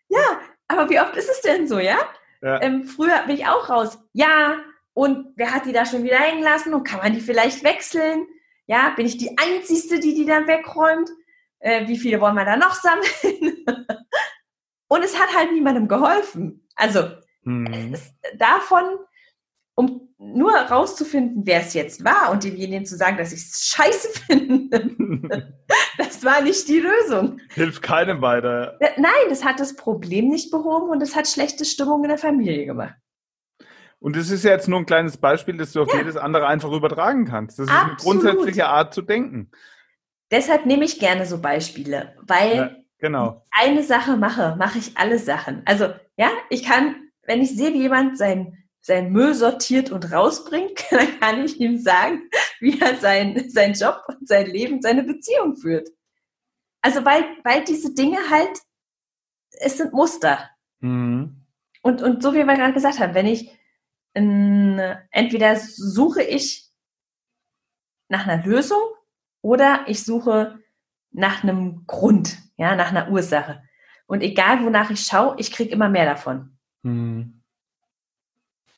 ja, 0.09 0.41
aber 0.69 0.89
wie 0.89 1.01
oft 1.01 1.17
ist 1.17 1.29
es 1.29 1.41
denn 1.43 1.67
so, 1.69 1.79
ja? 1.79 1.99
ja. 2.41 2.63
Ähm, 2.63 2.85
früher 2.85 3.23
bin 3.27 3.37
ich 3.37 3.47
auch 3.47 3.69
raus. 3.69 3.99
Ja, 4.13 4.59
und 4.95 5.27
wer 5.37 5.53
hat 5.53 5.67
die 5.67 5.73
da 5.73 5.85
schon 5.85 6.05
wieder 6.05 6.17
hängen 6.17 6.43
lassen 6.43 6.73
und 6.73 6.85
kann 6.85 7.01
man 7.01 7.13
die 7.13 7.21
vielleicht 7.21 7.65
wechseln? 7.65 8.27
Ja, 8.67 8.95
bin 8.97 9.07
ich 9.07 9.19
die 9.19 9.37
Einzige, 9.39 10.01
die 10.01 10.15
die 10.15 10.25
dann 10.25 10.47
wegräumt? 10.47 11.11
Äh, 11.59 11.87
wie 11.87 11.99
viele 11.99 12.21
wollen 12.21 12.35
wir 12.35 12.45
da 12.45 12.57
noch 12.57 12.75
sammeln? 12.75 13.65
Und 14.89 15.03
es 15.03 15.19
hat 15.19 15.35
halt 15.35 15.53
niemandem 15.53 15.89
geholfen. 15.89 16.67
Also 16.75 17.09
mhm. 17.43 17.93
es, 17.95 18.13
davon, 18.39 18.85
um 19.75 20.07
nur 20.19 20.53
herauszufinden, 20.53 21.43
wer 21.45 21.61
es 21.61 21.75
jetzt 21.75 22.05
war 22.05 22.31
und 22.31 22.45
demjenigen 22.45 22.87
zu 22.87 22.97
sagen, 22.97 23.19
dass 23.19 23.33
ich 23.33 23.41
es 23.41 23.69
scheiße 23.75 24.09
finde, 24.27 25.55
das 25.99 26.25
war 26.25 26.41
nicht 26.41 26.69
die 26.69 26.81
Lösung. 26.81 27.39
Hilft 27.51 27.83
keinem 27.83 28.23
weiter. 28.23 28.79
Nein, 28.97 29.13
das 29.29 29.45
hat 29.45 29.61
das 29.61 29.77
Problem 29.77 30.29
nicht 30.29 30.51
behoben 30.51 30.91
und 30.91 31.03
es 31.03 31.15
hat 31.15 31.29
schlechte 31.29 31.65
Stimmung 31.65 32.03
in 32.05 32.09
der 32.09 32.19
Familie 32.19 32.67
gemacht. 32.67 32.95
Und 33.99 34.17
das 34.17 34.31
ist 34.31 34.45
ja 34.45 34.53
jetzt 34.53 34.69
nur 34.69 34.79
ein 34.79 34.87
kleines 34.87 35.17
Beispiel, 35.17 35.57
das 35.57 35.73
du 35.73 35.83
auf 35.83 35.93
ja. 35.93 35.99
jedes 35.99 36.17
andere 36.17 36.47
einfach 36.47 36.71
übertragen 36.71 37.25
kannst. 37.25 37.59
Das 37.59 37.67
ist 37.67 37.73
Absolut. 37.73 38.25
eine 38.25 38.33
grundsätzliche 38.33 38.67
Art 38.67 38.95
zu 38.95 39.03
denken. 39.03 39.51
Deshalb 40.31 40.67
nehme 40.67 40.85
ich 40.85 40.99
gerne 40.99 41.25
so 41.27 41.41
Beispiele, 41.41 42.15
weil 42.23 42.57
ja. 42.57 42.77
Genau. 42.99 43.45
Eine 43.51 43.83
Sache 43.83 44.17
mache, 44.17 44.57
mache 44.57 44.79
ich 44.79 44.97
alle 44.97 45.19
Sachen. 45.19 45.63
Also, 45.67 45.93
ja, 46.17 46.31
ich 46.51 46.65
kann, 46.65 47.11
wenn 47.23 47.43
ich 47.43 47.57
sehe, 47.57 47.73
wie 47.73 47.83
jemand 47.83 48.17
sein, 48.17 48.65
sein 48.81 49.13
Müll 49.13 49.35
sortiert 49.35 49.91
und 49.91 50.13
rausbringt, 50.13 50.85
dann 50.91 51.21
kann 51.21 51.45
ich 51.45 51.61
ihm 51.61 51.79
sagen, 51.79 52.29
wie 52.61 52.81
er 52.81 52.97
sein, 52.97 53.51
sein 53.51 53.75
Job 53.75 54.03
und 54.09 54.27
sein 54.27 54.47
Leben, 54.47 54.81
seine 54.81 55.03
Beziehung 55.03 55.57
führt. 55.57 55.89
Also, 56.81 57.05
weil, 57.05 57.25
weil 57.43 57.65
diese 57.65 57.95
Dinge 57.95 58.19
halt 58.31 58.59
es 59.59 59.79
sind 59.79 59.93
Muster. 59.93 60.51
Mhm. 60.81 61.45
Und, 61.83 62.03
und 62.03 62.23
so 62.23 62.33
wie 62.35 62.45
wir 62.45 62.57
gerade 62.57 62.73
gesagt 62.73 62.99
haben, 62.99 63.15
wenn 63.15 63.27
ich 63.27 63.51
in, 64.15 64.79
entweder 65.11 65.57
suche 65.57 66.23
ich 66.23 66.71
nach 68.09 68.27
einer 68.27 68.45
Lösung 68.45 68.81
oder 69.43 69.85
ich 69.87 70.05
suche 70.05 70.59
nach 71.11 71.43
einem 71.43 71.87
Grund, 71.87 72.39
ja, 72.57 72.75
nach 72.77 72.91
einer 72.91 73.11
Ursache. 73.11 73.63
Und 74.07 74.23
egal 74.23 74.65
wonach 74.65 74.91
ich 74.91 75.01
schaue, 75.01 75.37
ich 75.39 75.51
kriege 75.51 75.71
immer 75.71 75.89
mehr 75.89 76.07
davon. 76.07 76.57
Mhm. 76.83 77.43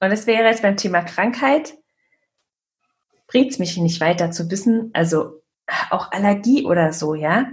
Und 0.01 0.11
das 0.11 0.27
wäre 0.27 0.45
jetzt 0.45 0.62
beim 0.62 0.77
Thema 0.77 1.03
Krankheit, 1.03 1.75
bringt 3.27 3.51
es 3.51 3.59
mich 3.59 3.77
nicht 3.77 4.01
weiter 4.01 4.31
zu 4.31 4.51
wissen, 4.51 4.91
also 4.95 5.43
auch 5.91 6.12
Allergie 6.12 6.64
oder 6.64 6.93
so, 6.93 7.14
ja. 7.14 7.47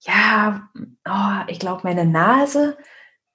Ja, 0.00 0.68
oh, 1.06 1.48
ich 1.48 1.58
glaube, 1.58 1.82
meine 1.84 2.04
Nase 2.04 2.76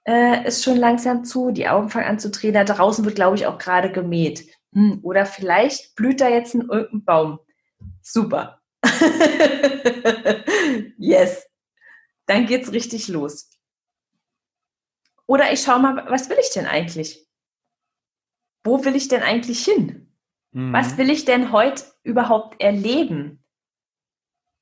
äh, 0.06 0.48
ist 0.48 0.64
schon 0.64 0.78
langsam 0.78 1.24
zu, 1.26 1.52
die 1.52 1.68
Augen 1.68 1.90
fangen 1.90 2.08
an 2.08 2.20
zu 2.20 2.30
drehen, 2.30 2.54
da 2.54 2.64
draußen 2.64 3.06
wird, 3.06 3.16
glaube 3.16 3.36
ich, 3.36 3.48
auch 3.48 3.58
gerade 3.58 3.92
gemäht. 3.92 4.48
Hm, 4.74 5.00
oder 5.04 5.26
vielleicht 5.26 5.96
blüht 5.96 6.22
da 6.22 6.30
jetzt 6.30 6.54
ein 6.54 6.70
irgendein 6.70 7.04
Baum. 7.04 7.40
Super. 8.02 8.62
yes. 10.98 11.49
Dann 12.30 12.46
geht's 12.46 12.72
richtig 12.72 13.08
los. 13.08 13.50
Oder 15.26 15.52
ich 15.52 15.63
schaue 15.63 15.80
mal, 15.80 16.06
was 16.12 16.30
will 16.30 16.38
ich 16.39 16.52
denn 16.52 16.68
eigentlich? 16.68 17.28
Wo 18.63 18.86
will 18.86 18.96
ich 18.96 19.08
denn 19.08 19.24
eigentlich 19.24 19.65
hin? 19.65 20.13
Mhm. 20.52 20.72
Was 20.72 20.96
will 21.00 21.10
ich 21.10 21.26
denn 21.26 21.52
heute 21.52 21.86
überhaupt 22.04 22.62
erleben? 22.62 23.44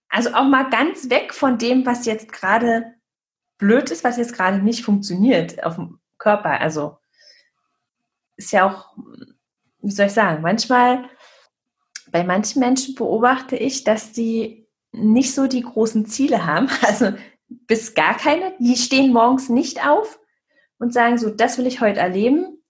Also 0.08 0.34
auch 0.34 0.46
mal 0.46 0.70
ganz 0.70 1.10
weg 1.10 1.34
von 1.34 1.58
dem, 1.58 1.86
was 1.86 2.06
jetzt 2.06 2.32
gerade 2.32 2.94
blöd 3.58 3.92
ist, 3.92 4.06
was 4.06 4.16
jetzt 4.16 4.34
gerade 4.34 4.60
nicht 4.60 4.86
funktioniert 4.86 5.62
auf 5.66 5.76
dem 5.76 6.00
Körper. 6.18 6.62
Also 6.62 6.98
ist 8.38 8.54
ja 8.54 8.66
auch, 8.66 8.96
wie 9.82 9.92
soll 9.92 10.06
ich 10.06 10.14
sagen, 10.14 10.42
manchmal, 10.42 11.10
bei 12.14 12.24
manchen 12.24 12.62
Menschen 12.62 12.96
beobachte 12.96 13.58
ich, 13.58 13.84
dass 13.84 14.14
die 14.14 14.70
nicht 14.94 15.36
so 15.36 15.48
die 15.48 15.64
großen 15.64 16.06
Ziele 16.06 16.46
haben, 16.46 16.70
also 16.82 17.12
bis 17.48 17.94
gar 17.94 18.16
keine. 18.18 18.54
Die 18.60 18.76
stehen 18.76 19.14
morgens 19.14 19.50
nicht 19.50 19.86
auf 19.86 20.20
und 20.78 20.94
sagen 20.94 21.18
so, 21.18 21.30
das 21.30 21.58
will 21.58 21.68
ich 21.68 21.82
heute 21.82 22.00
erleben, 22.00 22.64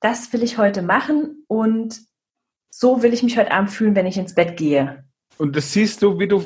das 0.00 0.32
will 0.32 0.42
ich 0.42 0.58
heute 0.58 0.82
machen 0.82 1.44
und 1.48 2.00
so 2.70 3.02
will 3.02 3.12
ich 3.12 3.22
mich 3.22 3.38
heute 3.38 3.52
Abend 3.52 3.70
fühlen, 3.70 3.94
wenn 3.94 4.06
ich 4.06 4.16
ins 4.16 4.34
Bett 4.34 4.56
gehe. 4.56 5.04
Und 5.38 5.56
das 5.56 5.72
siehst 5.72 6.02
du, 6.02 6.18
wie 6.18 6.28
du 6.28 6.44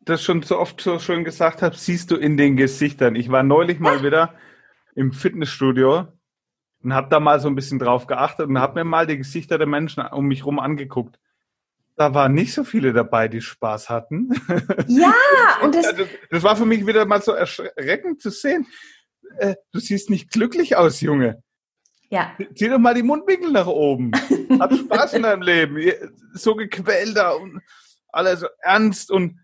das 0.00 0.22
schon 0.22 0.42
so 0.42 0.58
oft 0.58 0.80
so 0.80 0.98
schön 0.98 1.24
gesagt 1.24 1.62
hast, 1.62 1.84
siehst 1.84 2.10
du 2.10 2.16
in 2.16 2.36
den 2.36 2.56
Gesichtern. 2.56 3.14
Ich 3.14 3.30
war 3.30 3.42
neulich 3.42 3.78
mal 3.78 3.98
ja. 3.98 4.02
wieder 4.02 4.34
im 4.94 5.12
Fitnessstudio 5.12 6.08
und 6.82 6.94
habe 6.94 7.08
da 7.10 7.20
mal 7.20 7.38
so 7.38 7.48
ein 7.48 7.54
bisschen 7.54 7.78
drauf 7.78 8.06
geachtet 8.06 8.48
und 8.48 8.58
habe 8.58 8.80
mir 8.80 8.84
mal 8.84 9.06
die 9.06 9.18
Gesichter 9.18 9.58
der 9.58 9.66
Menschen 9.66 10.04
um 10.06 10.26
mich 10.26 10.40
herum 10.40 10.58
angeguckt. 10.58 11.19
Da 12.00 12.14
waren 12.14 12.32
nicht 12.32 12.54
so 12.54 12.64
viele 12.64 12.94
dabei, 12.94 13.28
die 13.28 13.42
Spaß 13.42 13.90
hatten. 13.90 14.30
Ja, 14.86 15.12
und 15.62 15.74
das, 15.74 15.94
das, 16.30 16.42
war 16.42 16.56
für 16.56 16.64
mich 16.64 16.86
wieder 16.86 17.04
mal 17.04 17.20
so 17.20 17.32
erschreckend 17.32 18.22
zu 18.22 18.30
sehen. 18.30 18.66
Äh, 19.36 19.56
du 19.70 19.80
siehst 19.80 20.08
nicht 20.08 20.30
glücklich 20.30 20.76
aus, 20.76 21.02
Junge. 21.02 21.42
Ja. 22.08 22.34
Zieh 22.54 22.70
doch 22.70 22.78
mal 22.78 22.94
die 22.94 23.02
Mundwinkel 23.02 23.52
nach 23.52 23.66
oben. 23.66 24.12
Hab 24.58 24.72
Spaß 24.72 25.12
in 25.12 25.24
deinem 25.24 25.42
Leben. 25.42 25.78
So 26.32 26.54
gequält 26.54 27.18
da 27.18 27.32
und 27.32 27.60
alles 28.08 28.40
so 28.40 28.46
ernst 28.62 29.10
und 29.10 29.38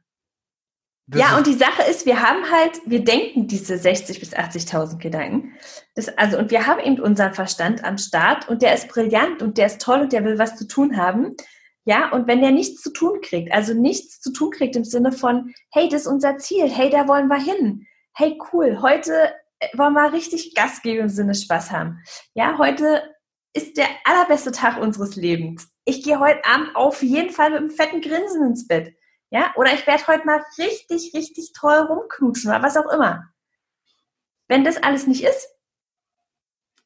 ja, 1.15 1.37
und 1.37 1.47
die 1.47 1.55
Sache 1.55 1.83
ist, 1.89 2.05
wir 2.05 2.21
haben 2.21 2.51
halt, 2.51 2.81
wir 2.85 3.05
denken 3.05 3.47
diese 3.47 3.75
60.000 3.75 4.19
bis 4.19 4.35
80.000 4.35 4.99
Gedanken. 4.99 5.53
Das, 5.95 6.09
also, 6.19 6.37
und 6.37 6.51
wir 6.51 6.67
haben 6.67 6.81
eben 6.81 7.01
unseren 7.01 7.33
Verstand 7.33 7.85
am 7.85 7.97
Start 7.97 8.49
und 8.49 8.63
der 8.63 8.75
ist 8.75 8.89
brillant 8.89 9.41
und 9.41 9.57
der 9.57 9.67
ist 9.67 9.81
toll 9.81 10.01
und 10.01 10.13
der 10.13 10.25
will 10.25 10.39
was 10.39 10.57
zu 10.57 10.67
tun 10.67 10.97
haben. 10.97 11.37
Ja, 11.87 12.11
und 12.11 12.27
wenn 12.27 12.41
der 12.41 12.51
nichts 12.51 12.83
zu 12.83 12.93
tun 12.93 13.21
kriegt, 13.23 13.53
also 13.53 13.73
nichts 13.73 14.21
zu 14.21 14.33
tun 14.33 14.51
kriegt 14.51 14.75
im 14.75 14.85
Sinne 14.85 15.13
von, 15.13 15.55
hey, 15.71 15.89
das 15.89 16.03
ist 16.03 16.07
unser 16.09 16.37
Ziel, 16.37 16.69
hey, 16.69 16.91
da 16.91 17.07
wollen 17.07 17.29
wir 17.29 17.41
hin. 17.41 17.87
Hey, 18.13 18.37
cool, 18.53 18.83
heute 18.83 19.33
äh, 19.61 19.69
wollen 19.79 19.93
wir 19.93 20.13
richtig 20.13 20.57
Gas 20.57 20.83
geben 20.83 21.03
im 21.03 21.09
Sinne 21.09 21.37
Spaß 21.37 21.71
haben. 21.71 22.03
Ja, 22.35 22.59
heute 22.59 23.15
ist 23.53 23.77
der 23.77 23.87
allerbeste 24.03 24.51
Tag 24.51 24.81
unseres 24.81 25.15
Lebens. 25.15 25.69
Ich 25.85 26.03
gehe 26.03 26.19
heute 26.19 26.45
Abend 26.45 26.75
auf 26.75 27.05
jeden 27.05 27.31
Fall 27.31 27.51
mit 27.51 27.61
einem 27.61 27.71
fetten 27.71 28.01
Grinsen 28.01 28.49
ins 28.49 28.67
Bett. 28.67 28.93
Ja, 29.31 29.55
oder 29.55 29.73
ich 29.73 29.87
werde 29.87 30.09
heute 30.09 30.27
mal 30.27 30.43
richtig, 30.59 31.15
richtig 31.15 31.53
toll 31.53 31.77
rumknutschen 31.77 32.51
oder 32.51 32.65
was 32.65 32.77
auch 32.77 32.93
immer. 32.93 33.29
Wenn 34.49 34.65
das 34.65 34.83
alles 34.83 35.07
nicht 35.07 35.23
ist, 35.23 35.49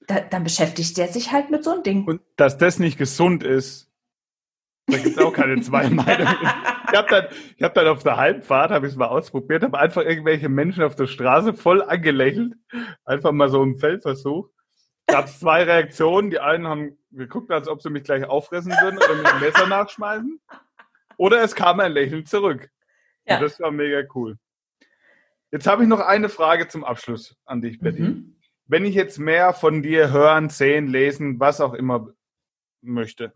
da, 0.07 0.21
dann 0.21 0.45
beschäftigt 0.45 0.99
der 0.99 1.09
sich 1.09 1.33
halt 1.33 1.49
mit 1.49 1.65
so 1.65 1.71
einem 1.71 1.83
Ding. 1.85 2.05
Und 2.05 2.21
dass 2.37 2.59
das 2.59 2.79
nicht 2.79 2.99
gesund 2.99 3.43
ist, 3.43 3.89
da 4.90 4.98
gibt 4.98 5.16
es 5.16 5.18
auch 5.18 5.33
keine 5.33 5.61
zwei 5.61 5.88
Meinungen. 5.90 6.37
Ich 6.92 6.98
habe 6.98 7.09
dann, 7.09 7.26
hab 7.62 7.74
dann 7.74 7.87
auf 7.88 8.03
der 8.03 8.16
Halbfahrt, 8.16 8.70
habe 8.70 8.87
ich 8.87 8.92
es 8.92 8.98
mal 8.98 9.07
ausprobiert, 9.07 9.62
habe 9.62 9.79
einfach 9.79 10.03
irgendwelche 10.03 10.48
Menschen 10.48 10.83
auf 10.83 10.96
der 10.96 11.07
Straße 11.07 11.55
voll 11.55 11.83
angelächelt. 11.83 12.55
Einfach 13.05 13.33
mal 13.33 13.48
so 13.48 13.62
einen 13.62 13.79
Feldversuch. 13.79 14.48
Gab 15.07 15.26
es 15.26 15.40
zwei 15.40 15.64
Reaktionen. 15.64 16.31
Die 16.31 16.40
einen 16.40 16.66
haben 16.66 16.98
geguckt, 17.11 17.50
als 17.50 17.68
ob 17.68 17.83
sie 17.83 17.90
mich 17.90 18.05
gleich 18.05 18.24
auffressen 18.24 18.72
würden 18.72 18.98
oder 18.98 19.14
mit 19.14 19.26
dem 19.26 19.40
Messer 19.40 19.66
nachschmeißen. 19.66 20.40
Oder 21.16 21.42
es 21.42 21.55
kam 21.55 21.81
ein 21.81 21.92
Lächeln 21.92 22.24
zurück. 22.26 22.70
Ja. 23.24 23.37
Und 23.37 23.42
das 23.42 23.61
war 23.61 23.70
mega 23.70 24.03
cool. 24.14 24.38
Jetzt 25.53 25.66
habe 25.66 25.83
ich 25.83 25.88
noch 25.88 26.00
eine 26.00 26.29
Frage 26.29 26.68
zum 26.68 26.85
Abschluss 26.85 27.37
an 27.44 27.61
dich, 27.61 27.81
Betty. 27.81 28.03
Mhm. 28.03 28.37
Wenn 28.66 28.85
ich 28.85 28.94
jetzt 28.94 29.18
mehr 29.18 29.53
von 29.53 29.83
dir 29.83 30.12
hören, 30.12 30.48
sehen, 30.48 30.87
lesen, 30.87 31.40
was 31.40 31.61
auch 31.61 31.74
immer 31.74 32.09
möchte, 32.83 33.33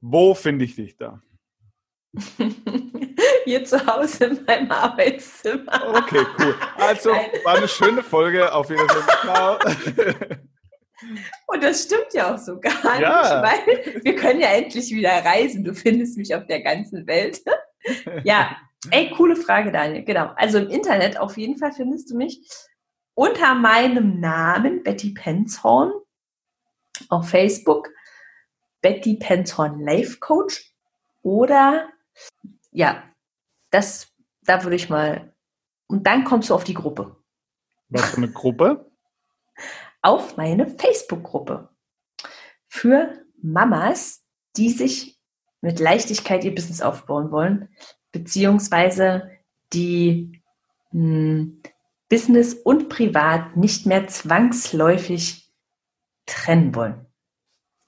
wo 0.00 0.34
finde 0.34 0.64
ich 0.64 0.76
dich 0.76 0.96
da? 0.96 1.22
Hier 3.44 3.64
zu 3.64 3.86
Hause 3.86 4.26
in 4.26 4.44
meinem 4.44 4.70
Arbeitszimmer. 4.70 5.96
Okay, 5.96 6.24
cool. 6.38 6.54
Also, 6.76 7.10
war 7.10 7.56
eine 7.56 7.68
schöne 7.68 8.02
Folge. 8.02 8.52
Auf 8.52 8.70
Wiedersehen. 8.70 9.04
Ciao. 9.22 9.58
Und 11.46 11.62
das 11.62 11.84
stimmt 11.84 12.12
ja 12.12 12.34
auch 12.34 12.38
so 12.38 12.58
gar 12.58 13.00
ja. 13.00 13.22
nicht, 13.22 13.66
weil 13.66 14.04
wir 14.04 14.16
können 14.16 14.40
ja 14.40 14.48
endlich 14.48 14.90
wieder 14.90 15.24
reisen. 15.24 15.64
Du 15.64 15.72
findest 15.74 16.18
mich 16.18 16.34
auf 16.34 16.46
der 16.46 16.60
ganzen 16.62 17.06
Welt. 17.06 17.40
ja, 18.24 18.56
ey, 18.90 19.10
coole 19.10 19.36
Frage, 19.36 19.70
Daniel. 19.70 20.04
Genau. 20.04 20.32
Also 20.36 20.58
im 20.58 20.68
Internet 20.68 21.18
auf 21.18 21.36
jeden 21.36 21.56
Fall 21.56 21.72
findest 21.72 22.10
du 22.10 22.16
mich 22.16 22.40
unter 23.14 23.54
meinem 23.54 24.20
Namen 24.20 24.82
Betty 24.82 25.12
Penzhorn 25.12 25.92
auf 27.08 27.28
Facebook. 27.28 27.88
Betty 28.80 29.16
Penzhorn 29.16 29.80
Life 29.80 30.18
Coach 30.18 30.72
oder 31.22 31.88
ja, 32.70 33.02
das, 33.70 34.08
da 34.42 34.62
würde 34.62 34.76
ich 34.76 34.88
mal. 34.88 35.32
Und 35.86 36.06
dann 36.06 36.24
kommst 36.24 36.50
du 36.50 36.54
auf 36.54 36.64
die 36.64 36.74
Gruppe. 36.74 37.16
Was 37.88 38.10
für 38.10 38.18
eine 38.18 38.30
Gruppe? 38.30 38.90
auf 40.02 40.36
meine 40.36 40.68
Facebook-Gruppe 40.68 41.68
für 42.66 43.24
Mamas, 43.40 44.24
die 44.56 44.70
sich 44.70 45.18
mit 45.60 45.80
Leichtigkeit 45.80 46.44
ihr 46.44 46.54
Business 46.54 46.80
aufbauen 46.80 47.30
wollen, 47.30 47.68
beziehungsweise 48.12 49.30
die 49.72 50.40
mh, 50.92 51.00
hm, 51.00 51.62
Business 52.08 52.54
und 52.54 52.88
Privat 52.88 53.56
nicht 53.56 53.84
mehr 53.84 54.06
zwangsläufig 54.08 55.52
trennen 56.24 56.74
wollen. 56.74 57.07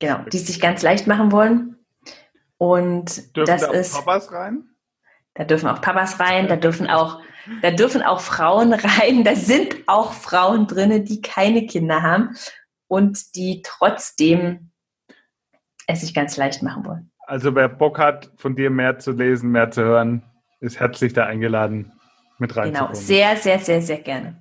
Genau, 0.00 0.18
die 0.32 0.38
sich 0.38 0.60
ganz 0.60 0.82
leicht 0.82 1.06
machen 1.06 1.30
wollen. 1.30 1.76
Und 2.58 3.36
dürfen 3.36 3.46
das 3.46 3.60
da 3.62 3.70
ist. 3.70 3.94
Papas 3.94 4.32
rein? 4.32 4.64
Da 5.34 5.44
dürfen 5.44 5.68
auch 5.68 5.80
Papas 5.80 6.18
rein, 6.18 6.48
da 6.48 6.56
dürfen 6.56 6.88
auch 6.88 7.20
da 7.62 7.70
dürfen 7.70 8.02
auch 8.02 8.20
Frauen 8.20 8.72
rein, 8.74 9.24
da 9.24 9.34
sind 9.34 9.76
auch 9.86 10.12
Frauen 10.12 10.66
drin, 10.66 11.04
die 11.04 11.20
keine 11.20 11.66
Kinder 11.66 12.02
haben 12.02 12.36
und 12.88 13.34
die 13.36 13.62
trotzdem 13.64 14.70
es 15.86 16.02
sich 16.02 16.14
ganz 16.14 16.36
leicht 16.36 16.62
machen 16.62 16.84
wollen. 16.84 17.10
Also 17.26 17.54
wer 17.54 17.68
Bock 17.68 17.98
hat, 17.98 18.30
von 18.36 18.56
dir 18.56 18.70
mehr 18.70 18.98
zu 18.98 19.12
lesen, 19.12 19.50
mehr 19.50 19.70
zu 19.70 19.82
hören, 19.82 20.22
ist 20.60 20.78
herzlich 20.78 21.12
da 21.12 21.26
eingeladen, 21.26 21.92
mit 22.38 22.56
reinzukommen. 22.56 22.92
Genau, 22.92 23.00
sehr, 23.00 23.36
sehr, 23.36 23.58
sehr, 23.58 23.82
sehr 23.82 23.98
gerne. 23.98 24.40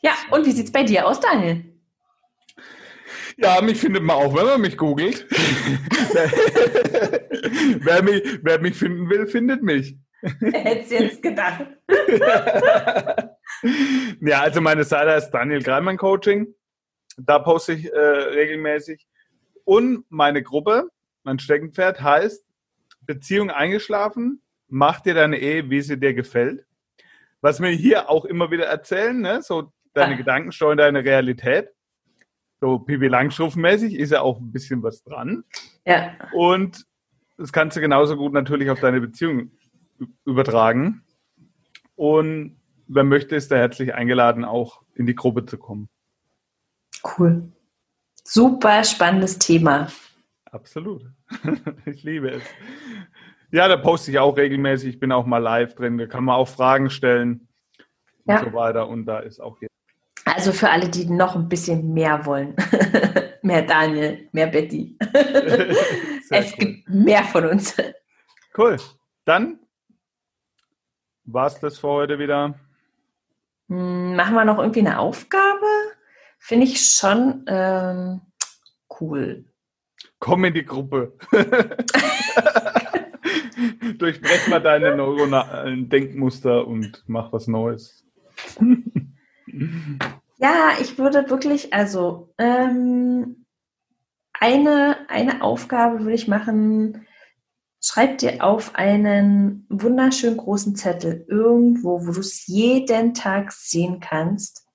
Ja, 0.00 0.12
und 0.30 0.46
wie 0.46 0.52
sieht 0.52 0.66
es 0.66 0.72
bei 0.72 0.82
dir 0.82 1.06
aus, 1.06 1.20
Daniel? 1.20 1.71
Ja, 3.36 3.60
mich 3.62 3.78
findet 3.80 4.02
man 4.02 4.16
auch, 4.16 4.34
wenn 4.34 4.46
man 4.46 4.60
mich 4.60 4.76
googelt. 4.76 5.26
wer, 7.80 8.02
mich, 8.02 8.38
wer 8.42 8.60
mich 8.60 8.76
finden 8.76 9.08
will, 9.08 9.26
findet 9.26 9.62
mich. 9.62 9.96
Hätte 10.22 10.80
es 10.80 10.90
jetzt 10.90 11.22
gedacht. 11.22 11.66
ja, 14.20 14.40
also 14.40 14.60
meine 14.60 14.84
Seite 14.84 15.12
ist 15.12 15.30
Daniel 15.30 15.62
Greimann 15.62 15.96
Coaching. 15.96 16.54
Da 17.16 17.38
poste 17.38 17.72
ich 17.74 17.92
äh, 17.92 17.98
regelmäßig. 17.98 19.06
Und 19.64 20.04
meine 20.08 20.42
Gruppe, 20.42 20.88
mein 21.24 21.38
Steckenpferd, 21.38 22.00
heißt 22.00 22.44
Beziehung 23.02 23.50
eingeschlafen, 23.50 24.42
mach 24.68 25.00
dir 25.00 25.14
deine 25.14 25.38
Ehe, 25.38 25.70
wie 25.70 25.80
sie 25.80 25.98
dir 25.98 26.14
gefällt. 26.14 26.64
Was 27.40 27.60
wir 27.60 27.70
hier 27.70 28.08
auch 28.08 28.24
immer 28.24 28.50
wieder 28.50 28.66
erzählen, 28.66 29.20
ne? 29.20 29.42
so 29.42 29.72
deine 29.92 30.16
Gedanken 30.16 30.52
steuern 30.52 30.78
deine 30.78 31.04
Realität. 31.04 31.70
So 32.62 32.78
Pipi 32.78 33.08
Langstrumpf-mäßig 33.08 33.96
ist 33.96 34.12
ja 34.12 34.20
auch 34.20 34.38
ein 34.38 34.52
bisschen 34.52 34.84
was 34.84 35.02
dran. 35.02 35.42
Ja. 35.84 36.12
Und 36.32 36.86
das 37.36 37.52
kannst 37.52 37.76
du 37.76 37.80
genauso 37.80 38.16
gut 38.16 38.32
natürlich 38.32 38.70
auf 38.70 38.78
deine 38.78 39.00
Beziehung 39.00 39.50
übertragen. 40.24 41.02
Und 41.96 42.60
wer 42.86 43.02
möchte, 43.02 43.34
ist 43.34 43.50
da 43.50 43.56
herzlich 43.56 43.94
eingeladen, 43.96 44.44
auch 44.44 44.82
in 44.94 45.06
die 45.06 45.16
Gruppe 45.16 45.44
zu 45.44 45.58
kommen. 45.58 45.88
Cool. 47.18 47.50
Super 48.22 48.84
spannendes 48.84 49.40
Thema. 49.40 49.88
Absolut. 50.44 51.02
ich 51.86 52.04
liebe 52.04 52.30
es. 52.30 52.44
Ja, 53.50 53.66
da 53.66 53.76
poste 53.76 54.12
ich 54.12 54.20
auch 54.20 54.36
regelmäßig. 54.36 54.90
Ich 54.90 55.00
bin 55.00 55.10
auch 55.10 55.26
mal 55.26 55.38
live 55.38 55.74
drin. 55.74 55.98
Da 55.98 56.06
kann 56.06 56.22
man 56.22 56.36
auch 56.36 56.46
Fragen 56.46 56.90
stellen 56.90 57.48
Ja. 58.24 58.38
und 58.38 58.50
so 58.50 58.52
weiter. 58.52 58.86
Und 58.86 59.06
da 59.06 59.18
ist 59.18 59.40
auch 59.40 59.60
jetzt. 59.60 59.71
Also 60.34 60.52
für 60.52 60.70
alle, 60.70 60.88
die 60.88 61.06
noch 61.06 61.36
ein 61.36 61.48
bisschen 61.48 61.92
mehr 61.92 62.24
wollen. 62.24 62.54
mehr 63.42 63.62
Daniel, 63.62 64.28
mehr 64.32 64.46
Betty. 64.46 64.96
Es 66.34 66.52
cool. 66.52 66.58
gibt 66.58 66.88
mehr 66.88 67.24
von 67.24 67.44
uns. 67.44 67.76
Cool. 68.56 68.78
Dann 69.26 69.58
war's 71.24 71.60
das 71.60 71.76
für 71.78 71.88
heute 71.88 72.18
wieder. 72.18 72.54
Hm, 73.68 74.16
Machen 74.16 74.34
wir 74.34 74.46
noch 74.46 74.58
irgendwie 74.58 74.80
eine 74.80 74.98
Aufgabe? 74.98 75.66
Finde 76.38 76.64
ich 76.66 76.80
schon 76.80 77.44
ähm, 77.46 78.22
cool. 78.98 79.44
Komm 80.18 80.46
in 80.46 80.54
die 80.54 80.64
Gruppe. 80.64 81.12
Durchbrech 83.98 84.48
mal 84.48 84.60
deine 84.60 84.96
neuronalen 84.96 85.90
Denkmuster 85.90 86.66
und 86.66 87.04
mach 87.06 87.30
was 87.32 87.46
Neues. 87.46 88.06
Ja, 90.42 90.72
ich 90.80 90.98
würde 90.98 91.30
wirklich, 91.30 91.72
also 91.72 92.34
ähm, 92.36 93.46
eine, 94.32 95.08
eine 95.08 95.40
Aufgabe 95.40 96.00
würde 96.00 96.14
ich 96.14 96.26
machen. 96.26 97.06
Schreib 97.80 98.18
dir 98.18 98.42
auf 98.42 98.74
einen 98.74 99.66
wunderschönen 99.68 100.38
großen 100.38 100.74
Zettel 100.74 101.24
irgendwo, 101.28 102.08
wo 102.08 102.10
du 102.10 102.18
es 102.18 102.48
jeden 102.48 103.14
Tag 103.14 103.52
sehen 103.52 104.00
kannst. 104.00 104.66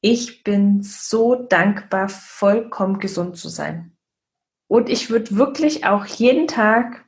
Ich 0.00 0.42
bin 0.42 0.82
so 0.82 1.36
dankbar, 1.36 2.08
vollkommen 2.08 2.98
gesund 2.98 3.36
zu 3.36 3.48
sein. 3.48 3.96
Und 4.66 4.88
ich 4.88 5.08
würde 5.08 5.36
wirklich 5.36 5.86
auch 5.86 6.04
jeden 6.04 6.48
Tag, 6.48 7.04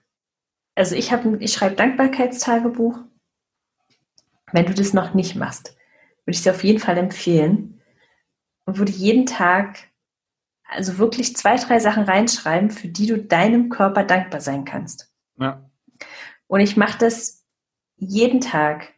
also 0.76 0.94
ich 0.94 1.10
ich 1.40 1.52
schreibe 1.52 1.74
Dankbarkeitstagebuch. 1.74 3.00
Wenn 4.52 4.66
du 4.66 4.74
das 4.74 4.92
noch 4.92 5.14
nicht 5.14 5.34
machst, 5.34 5.76
würde 6.28 6.36
ich 6.36 6.42
dir 6.42 6.50
auf 6.50 6.62
jeden 6.62 6.78
Fall 6.78 6.98
empfehlen 6.98 7.80
und 8.66 8.76
würde 8.76 8.92
jeden 8.92 9.24
Tag 9.24 9.78
also 10.68 10.98
wirklich 10.98 11.34
zwei, 11.34 11.56
drei 11.56 11.78
Sachen 11.78 12.02
reinschreiben, 12.02 12.70
für 12.70 12.88
die 12.88 13.06
du 13.06 13.16
deinem 13.16 13.70
Körper 13.70 14.04
dankbar 14.04 14.42
sein 14.42 14.66
kannst. 14.66 15.10
Ja. 15.38 15.70
Und 16.46 16.60
ich 16.60 16.76
mache 16.76 16.98
das 16.98 17.46
jeden 17.96 18.42
Tag, 18.42 18.92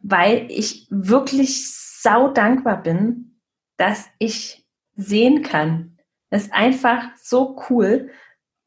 weil 0.00 0.50
ich 0.50 0.86
wirklich 0.88 1.70
sau 1.70 2.32
dankbar 2.32 2.82
bin, 2.82 3.42
dass 3.76 4.06
ich 4.18 4.66
sehen 4.96 5.42
kann. 5.42 5.98
Das 6.30 6.44
ist 6.44 6.54
einfach 6.54 7.14
so 7.16 7.60
cool, 7.68 8.10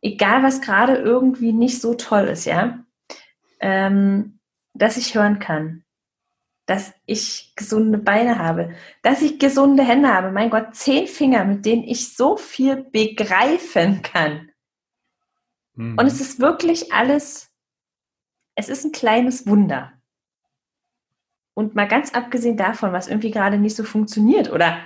egal 0.04 0.44
was 0.44 0.62
gerade 0.62 0.98
irgendwie 0.98 1.52
nicht 1.52 1.82
so 1.82 1.96
toll 1.96 2.28
ist, 2.28 2.46
ja, 2.46 2.86
ähm, 3.60 4.40
dass 4.76 4.98
ich 4.98 5.16
hören 5.16 5.40
kann, 5.40 5.84
dass 6.72 6.94
ich 7.06 7.52
gesunde 7.58 7.98
Beine 7.98 8.40
habe, 8.40 8.74
dass 9.02 9.22
ich 9.22 9.40
gesunde 9.40 9.84
Hände 9.84 10.08
habe. 10.08 10.32
Mein 10.32 10.50
Gott, 10.50 10.74
zehn 10.74 11.06
Finger, 11.06 11.44
mit 11.44 11.66
denen 11.66 11.84
ich 11.84 12.16
so 12.16 12.38
viel 12.38 12.78
begreifen 12.78 14.02
kann. 14.02 14.50
Mhm. 15.74 15.98
Und 15.98 16.06
es 16.06 16.22
ist 16.22 16.40
wirklich 16.40 16.94
alles, 16.94 17.52
es 18.56 18.70
ist 18.70 18.86
ein 18.86 18.94
kleines 18.94 19.46
Wunder. 19.48 19.92
Und 21.56 21.76
mal 21.76 21.90
ganz 21.90 22.14
abgesehen 22.14 22.56
davon, 22.56 22.94
was 22.94 23.10
irgendwie 23.10 23.32
gerade 23.32 23.58
nicht 23.58 23.76
so 23.76 23.84
funktioniert 23.84 24.50
oder 24.50 24.78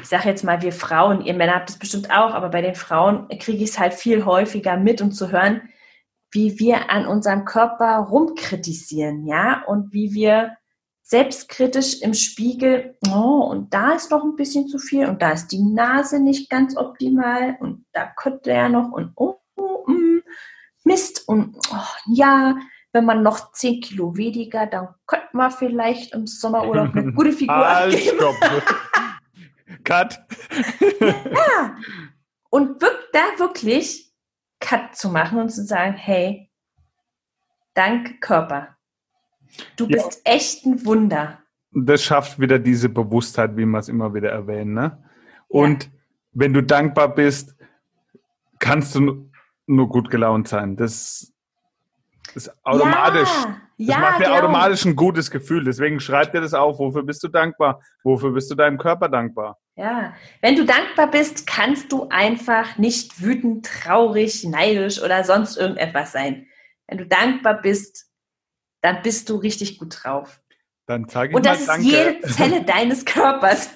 ich 0.00 0.06
sage 0.06 0.28
jetzt 0.28 0.44
mal, 0.44 0.62
wir 0.62 0.72
Frauen, 0.72 1.24
ihr 1.24 1.34
Männer 1.34 1.56
habt 1.56 1.70
es 1.70 1.78
bestimmt 1.80 2.12
auch, 2.12 2.34
aber 2.34 2.50
bei 2.50 2.62
den 2.62 2.76
Frauen 2.76 3.26
kriege 3.40 3.64
ich 3.64 3.70
es 3.70 3.80
halt 3.80 3.94
viel 3.94 4.24
häufiger 4.24 4.76
mit 4.76 5.00
und 5.00 5.10
zu 5.10 5.32
hören, 5.32 5.60
wie 6.30 6.60
wir 6.60 6.88
an 6.88 7.04
unserem 7.04 7.44
Körper 7.44 7.96
rumkritisieren, 7.98 9.26
ja, 9.26 9.64
und 9.66 9.92
wie 9.92 10.14
wir 10.14 10.56
selbstkritisch 11.08 12.02
im 12.02 12.12
Spiegel, 12.12 12.98
oh, 13.10 13.48
und 13.50 13.72
da 13.72 13.92
ist 13.92 14.10
noch 14.10 14.24
ein 14.24 14.36
bisschen 14.36 14.68
zu 14.68 14.78
viel 14.78 15.06
und 15.06 15.22
da 15.22 15.30
ist 15.30 15.48
die 15.48 15.62
Nase 15.62 16.20
nicht 16.20 16.50
ganz 16.50 16.76
optimal 16.76 17.56
und 17.60 17.86
da 17.92 18.12
könnte 18.14 18.52
er 18.52 18.68
noch 18.68 18.92
und 18.92 19.12
oh, 19.16 19.40
oh 19.56 19.90
mm, 19.90 20.20
Mist 20.84 21.26
und 21.26 21.56
oh, 21.72 22.12
ja, 22.12 22.56
wenn 22.92 23.06
man 23.06 23.22
noch 23.22 23.52
10 23.52 23.80
Kilo 23.80 24.18
weniger, 24.18 24.66
dann 24.66 24.88
könnte 25.06 25.28
man 25.32 25.50
vielleicht 25.50 26.12
im 26.12 26.26
Sommerurlaub 26.26 26.94
eine 26.94 27.12
gute 27.14 27.32
Figur 27.38 27.56
Halt, 27.56 27.94
abgeben. 27.94 28.64
Cut. 29.84 30.20
Ja. 31.00 31.76
Und 32.50 32.82
da 32.82 33.20
wirklich 33.38 34.12
Cut 34.60 34.94
zu 34.94 35.08
machen 35.08 35.40
und 35.40 35.48
zu 35.48 35.64
sagen, 35.64 35.94
hey, 35.94 36.50
danke 37.72 38.18
Körper. 38.20 38.77
Du 39.76 39.86
Ja. 39.86 39.96
bist 39.96 40.20
echt 40.24 40.64
ein 40.66 40.84
Wunder. 40.84 41.38
Das 41.72 42.02
schafft 42.02 42.38
wieder 42.40 42.58
diese 42.58 42.88
Bewusstheit, 42.88 43.56
wie 43.56 43.66
wir 43.66 43.78
es 43.78 43.88
immer 43.88 44.14
wieder 44.14 44.30
erwähnen. 44.30 44.74
Ne? 44.74 45.02
Und 45.48 45.90
wenn 46.32 46.52
du 46.54 46.62
dankbar 46.62 47.14
bist, 47.14 47.54
kannst 48.58 48.94
du 48.94 49.00
nu- 49.00 49.30
nur 49.66 49.88
gut 49.88 50.10
gelaunt 50.10 50.48
sein. 50.48 50.76
Das 50.76 51.32
ist 52.34 52.50
automatisch. 52.64 53.28
Ja, 53.28 53.56
Das 53.78 53.86
ja 53.86 53.98
macht 53.98 54.20
dir 54.20 54.24
genau. 54.24 54.36
automatisch 54.38 54.84
ein 54.84 54.96
gutes 54.96 55.30
Gefühl. 55.30 55.62
Deswegen 55.64 56.00
schreib 56.00 56.32
dir 56.32 56.40
das 56.40 56.54
auf. 56.54 56.78
Wofür 56.78 57.02
bist 57.02 57.22
du 57.22 57.28
dankbar? 57.28 57.80
Wofür 58.02 58.32
bist 58.32 58.50
du 58.50 58.54
deinem 58.54 58.78
Körper 58.78 59.08
dankbar? 59.08 59.58
Ja, 59.76 60.14
wenn 60.40 60.56
du 60.56 60.64
dankbar 60.64 61.08
bist, 61.10 61.46
kannst 61.46 61.92
du 61.92 62.08
einfach 62.08 62.76
nicht 62.78 63.22
wütend, 63.22 63.64
traurig, 63.66 64.42
neidisch 64.44 65.00
oder 65.00 65.22
sonst 65.22 65.56
irgendetwas 65.56 66.10
sein. 66.12 66.46
Wenn 66.88 66.98
du 66.98 67.06
dankbar 67.06 67.60
bist, 67.62 68.07
dann 68.80 69.02
bist 69.02 69.28
du 69.28 69.36
richtig 69.36 69.78
gut 69.78 69.98
drauf. 70.02 70.40
Dann 70.86 71.08
sage 71.08 71.30
ich 71.30 71.36
Und 71.36 71.44
mal 71.44 71.50
das 71.52 71.60
ist 71.60 71.68
Danke. 71.68 71.86
jede 71.86 72.20
Zelle 72.28 72.64
deines 72.64 73.04
Körpers. 73.04 73.70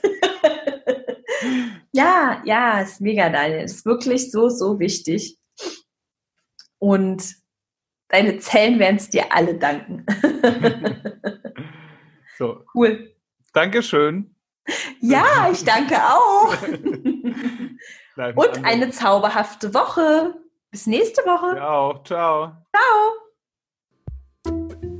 ja, 1.92 2.42
ja, 2.44 2.80
ist 2.80 3.00
mega, 3.00 3.28
Daniel. 3.28 3.64
Ist 3.64 3.84
wirklich 3.84 4.30
so, 4.30 4.48
so 4.48 4.78
wichtig. 4.78 5.38
Und 6.78 7.34
deine 8.08 8.38
Zellen 8.38 8.78
werden 8.78 8.96
es 8.96 9.10
dir 9.10 9.32
alle 9.32 9.54
danken. 9.54 10.06
so, 12.38 12.64
cool. 12.74 13.14
Dankeschön. 13.52 14.34
Ja, 15.00 15.50
ich 15.52 15.64
danke 15.64 15.96
auch. 15.96 16.56
Und 18.34 18.64
eine 18.64 18.90
zauberhafte 18.90 19.74
Woche. 19.74 20.34
Bis 20.70 20.86
nächste 20.86 21.22
Woche. 21.22 21.56
Ja 21.56 21.68
auch. 21.68 22.04
Ciao. 22.04 22.56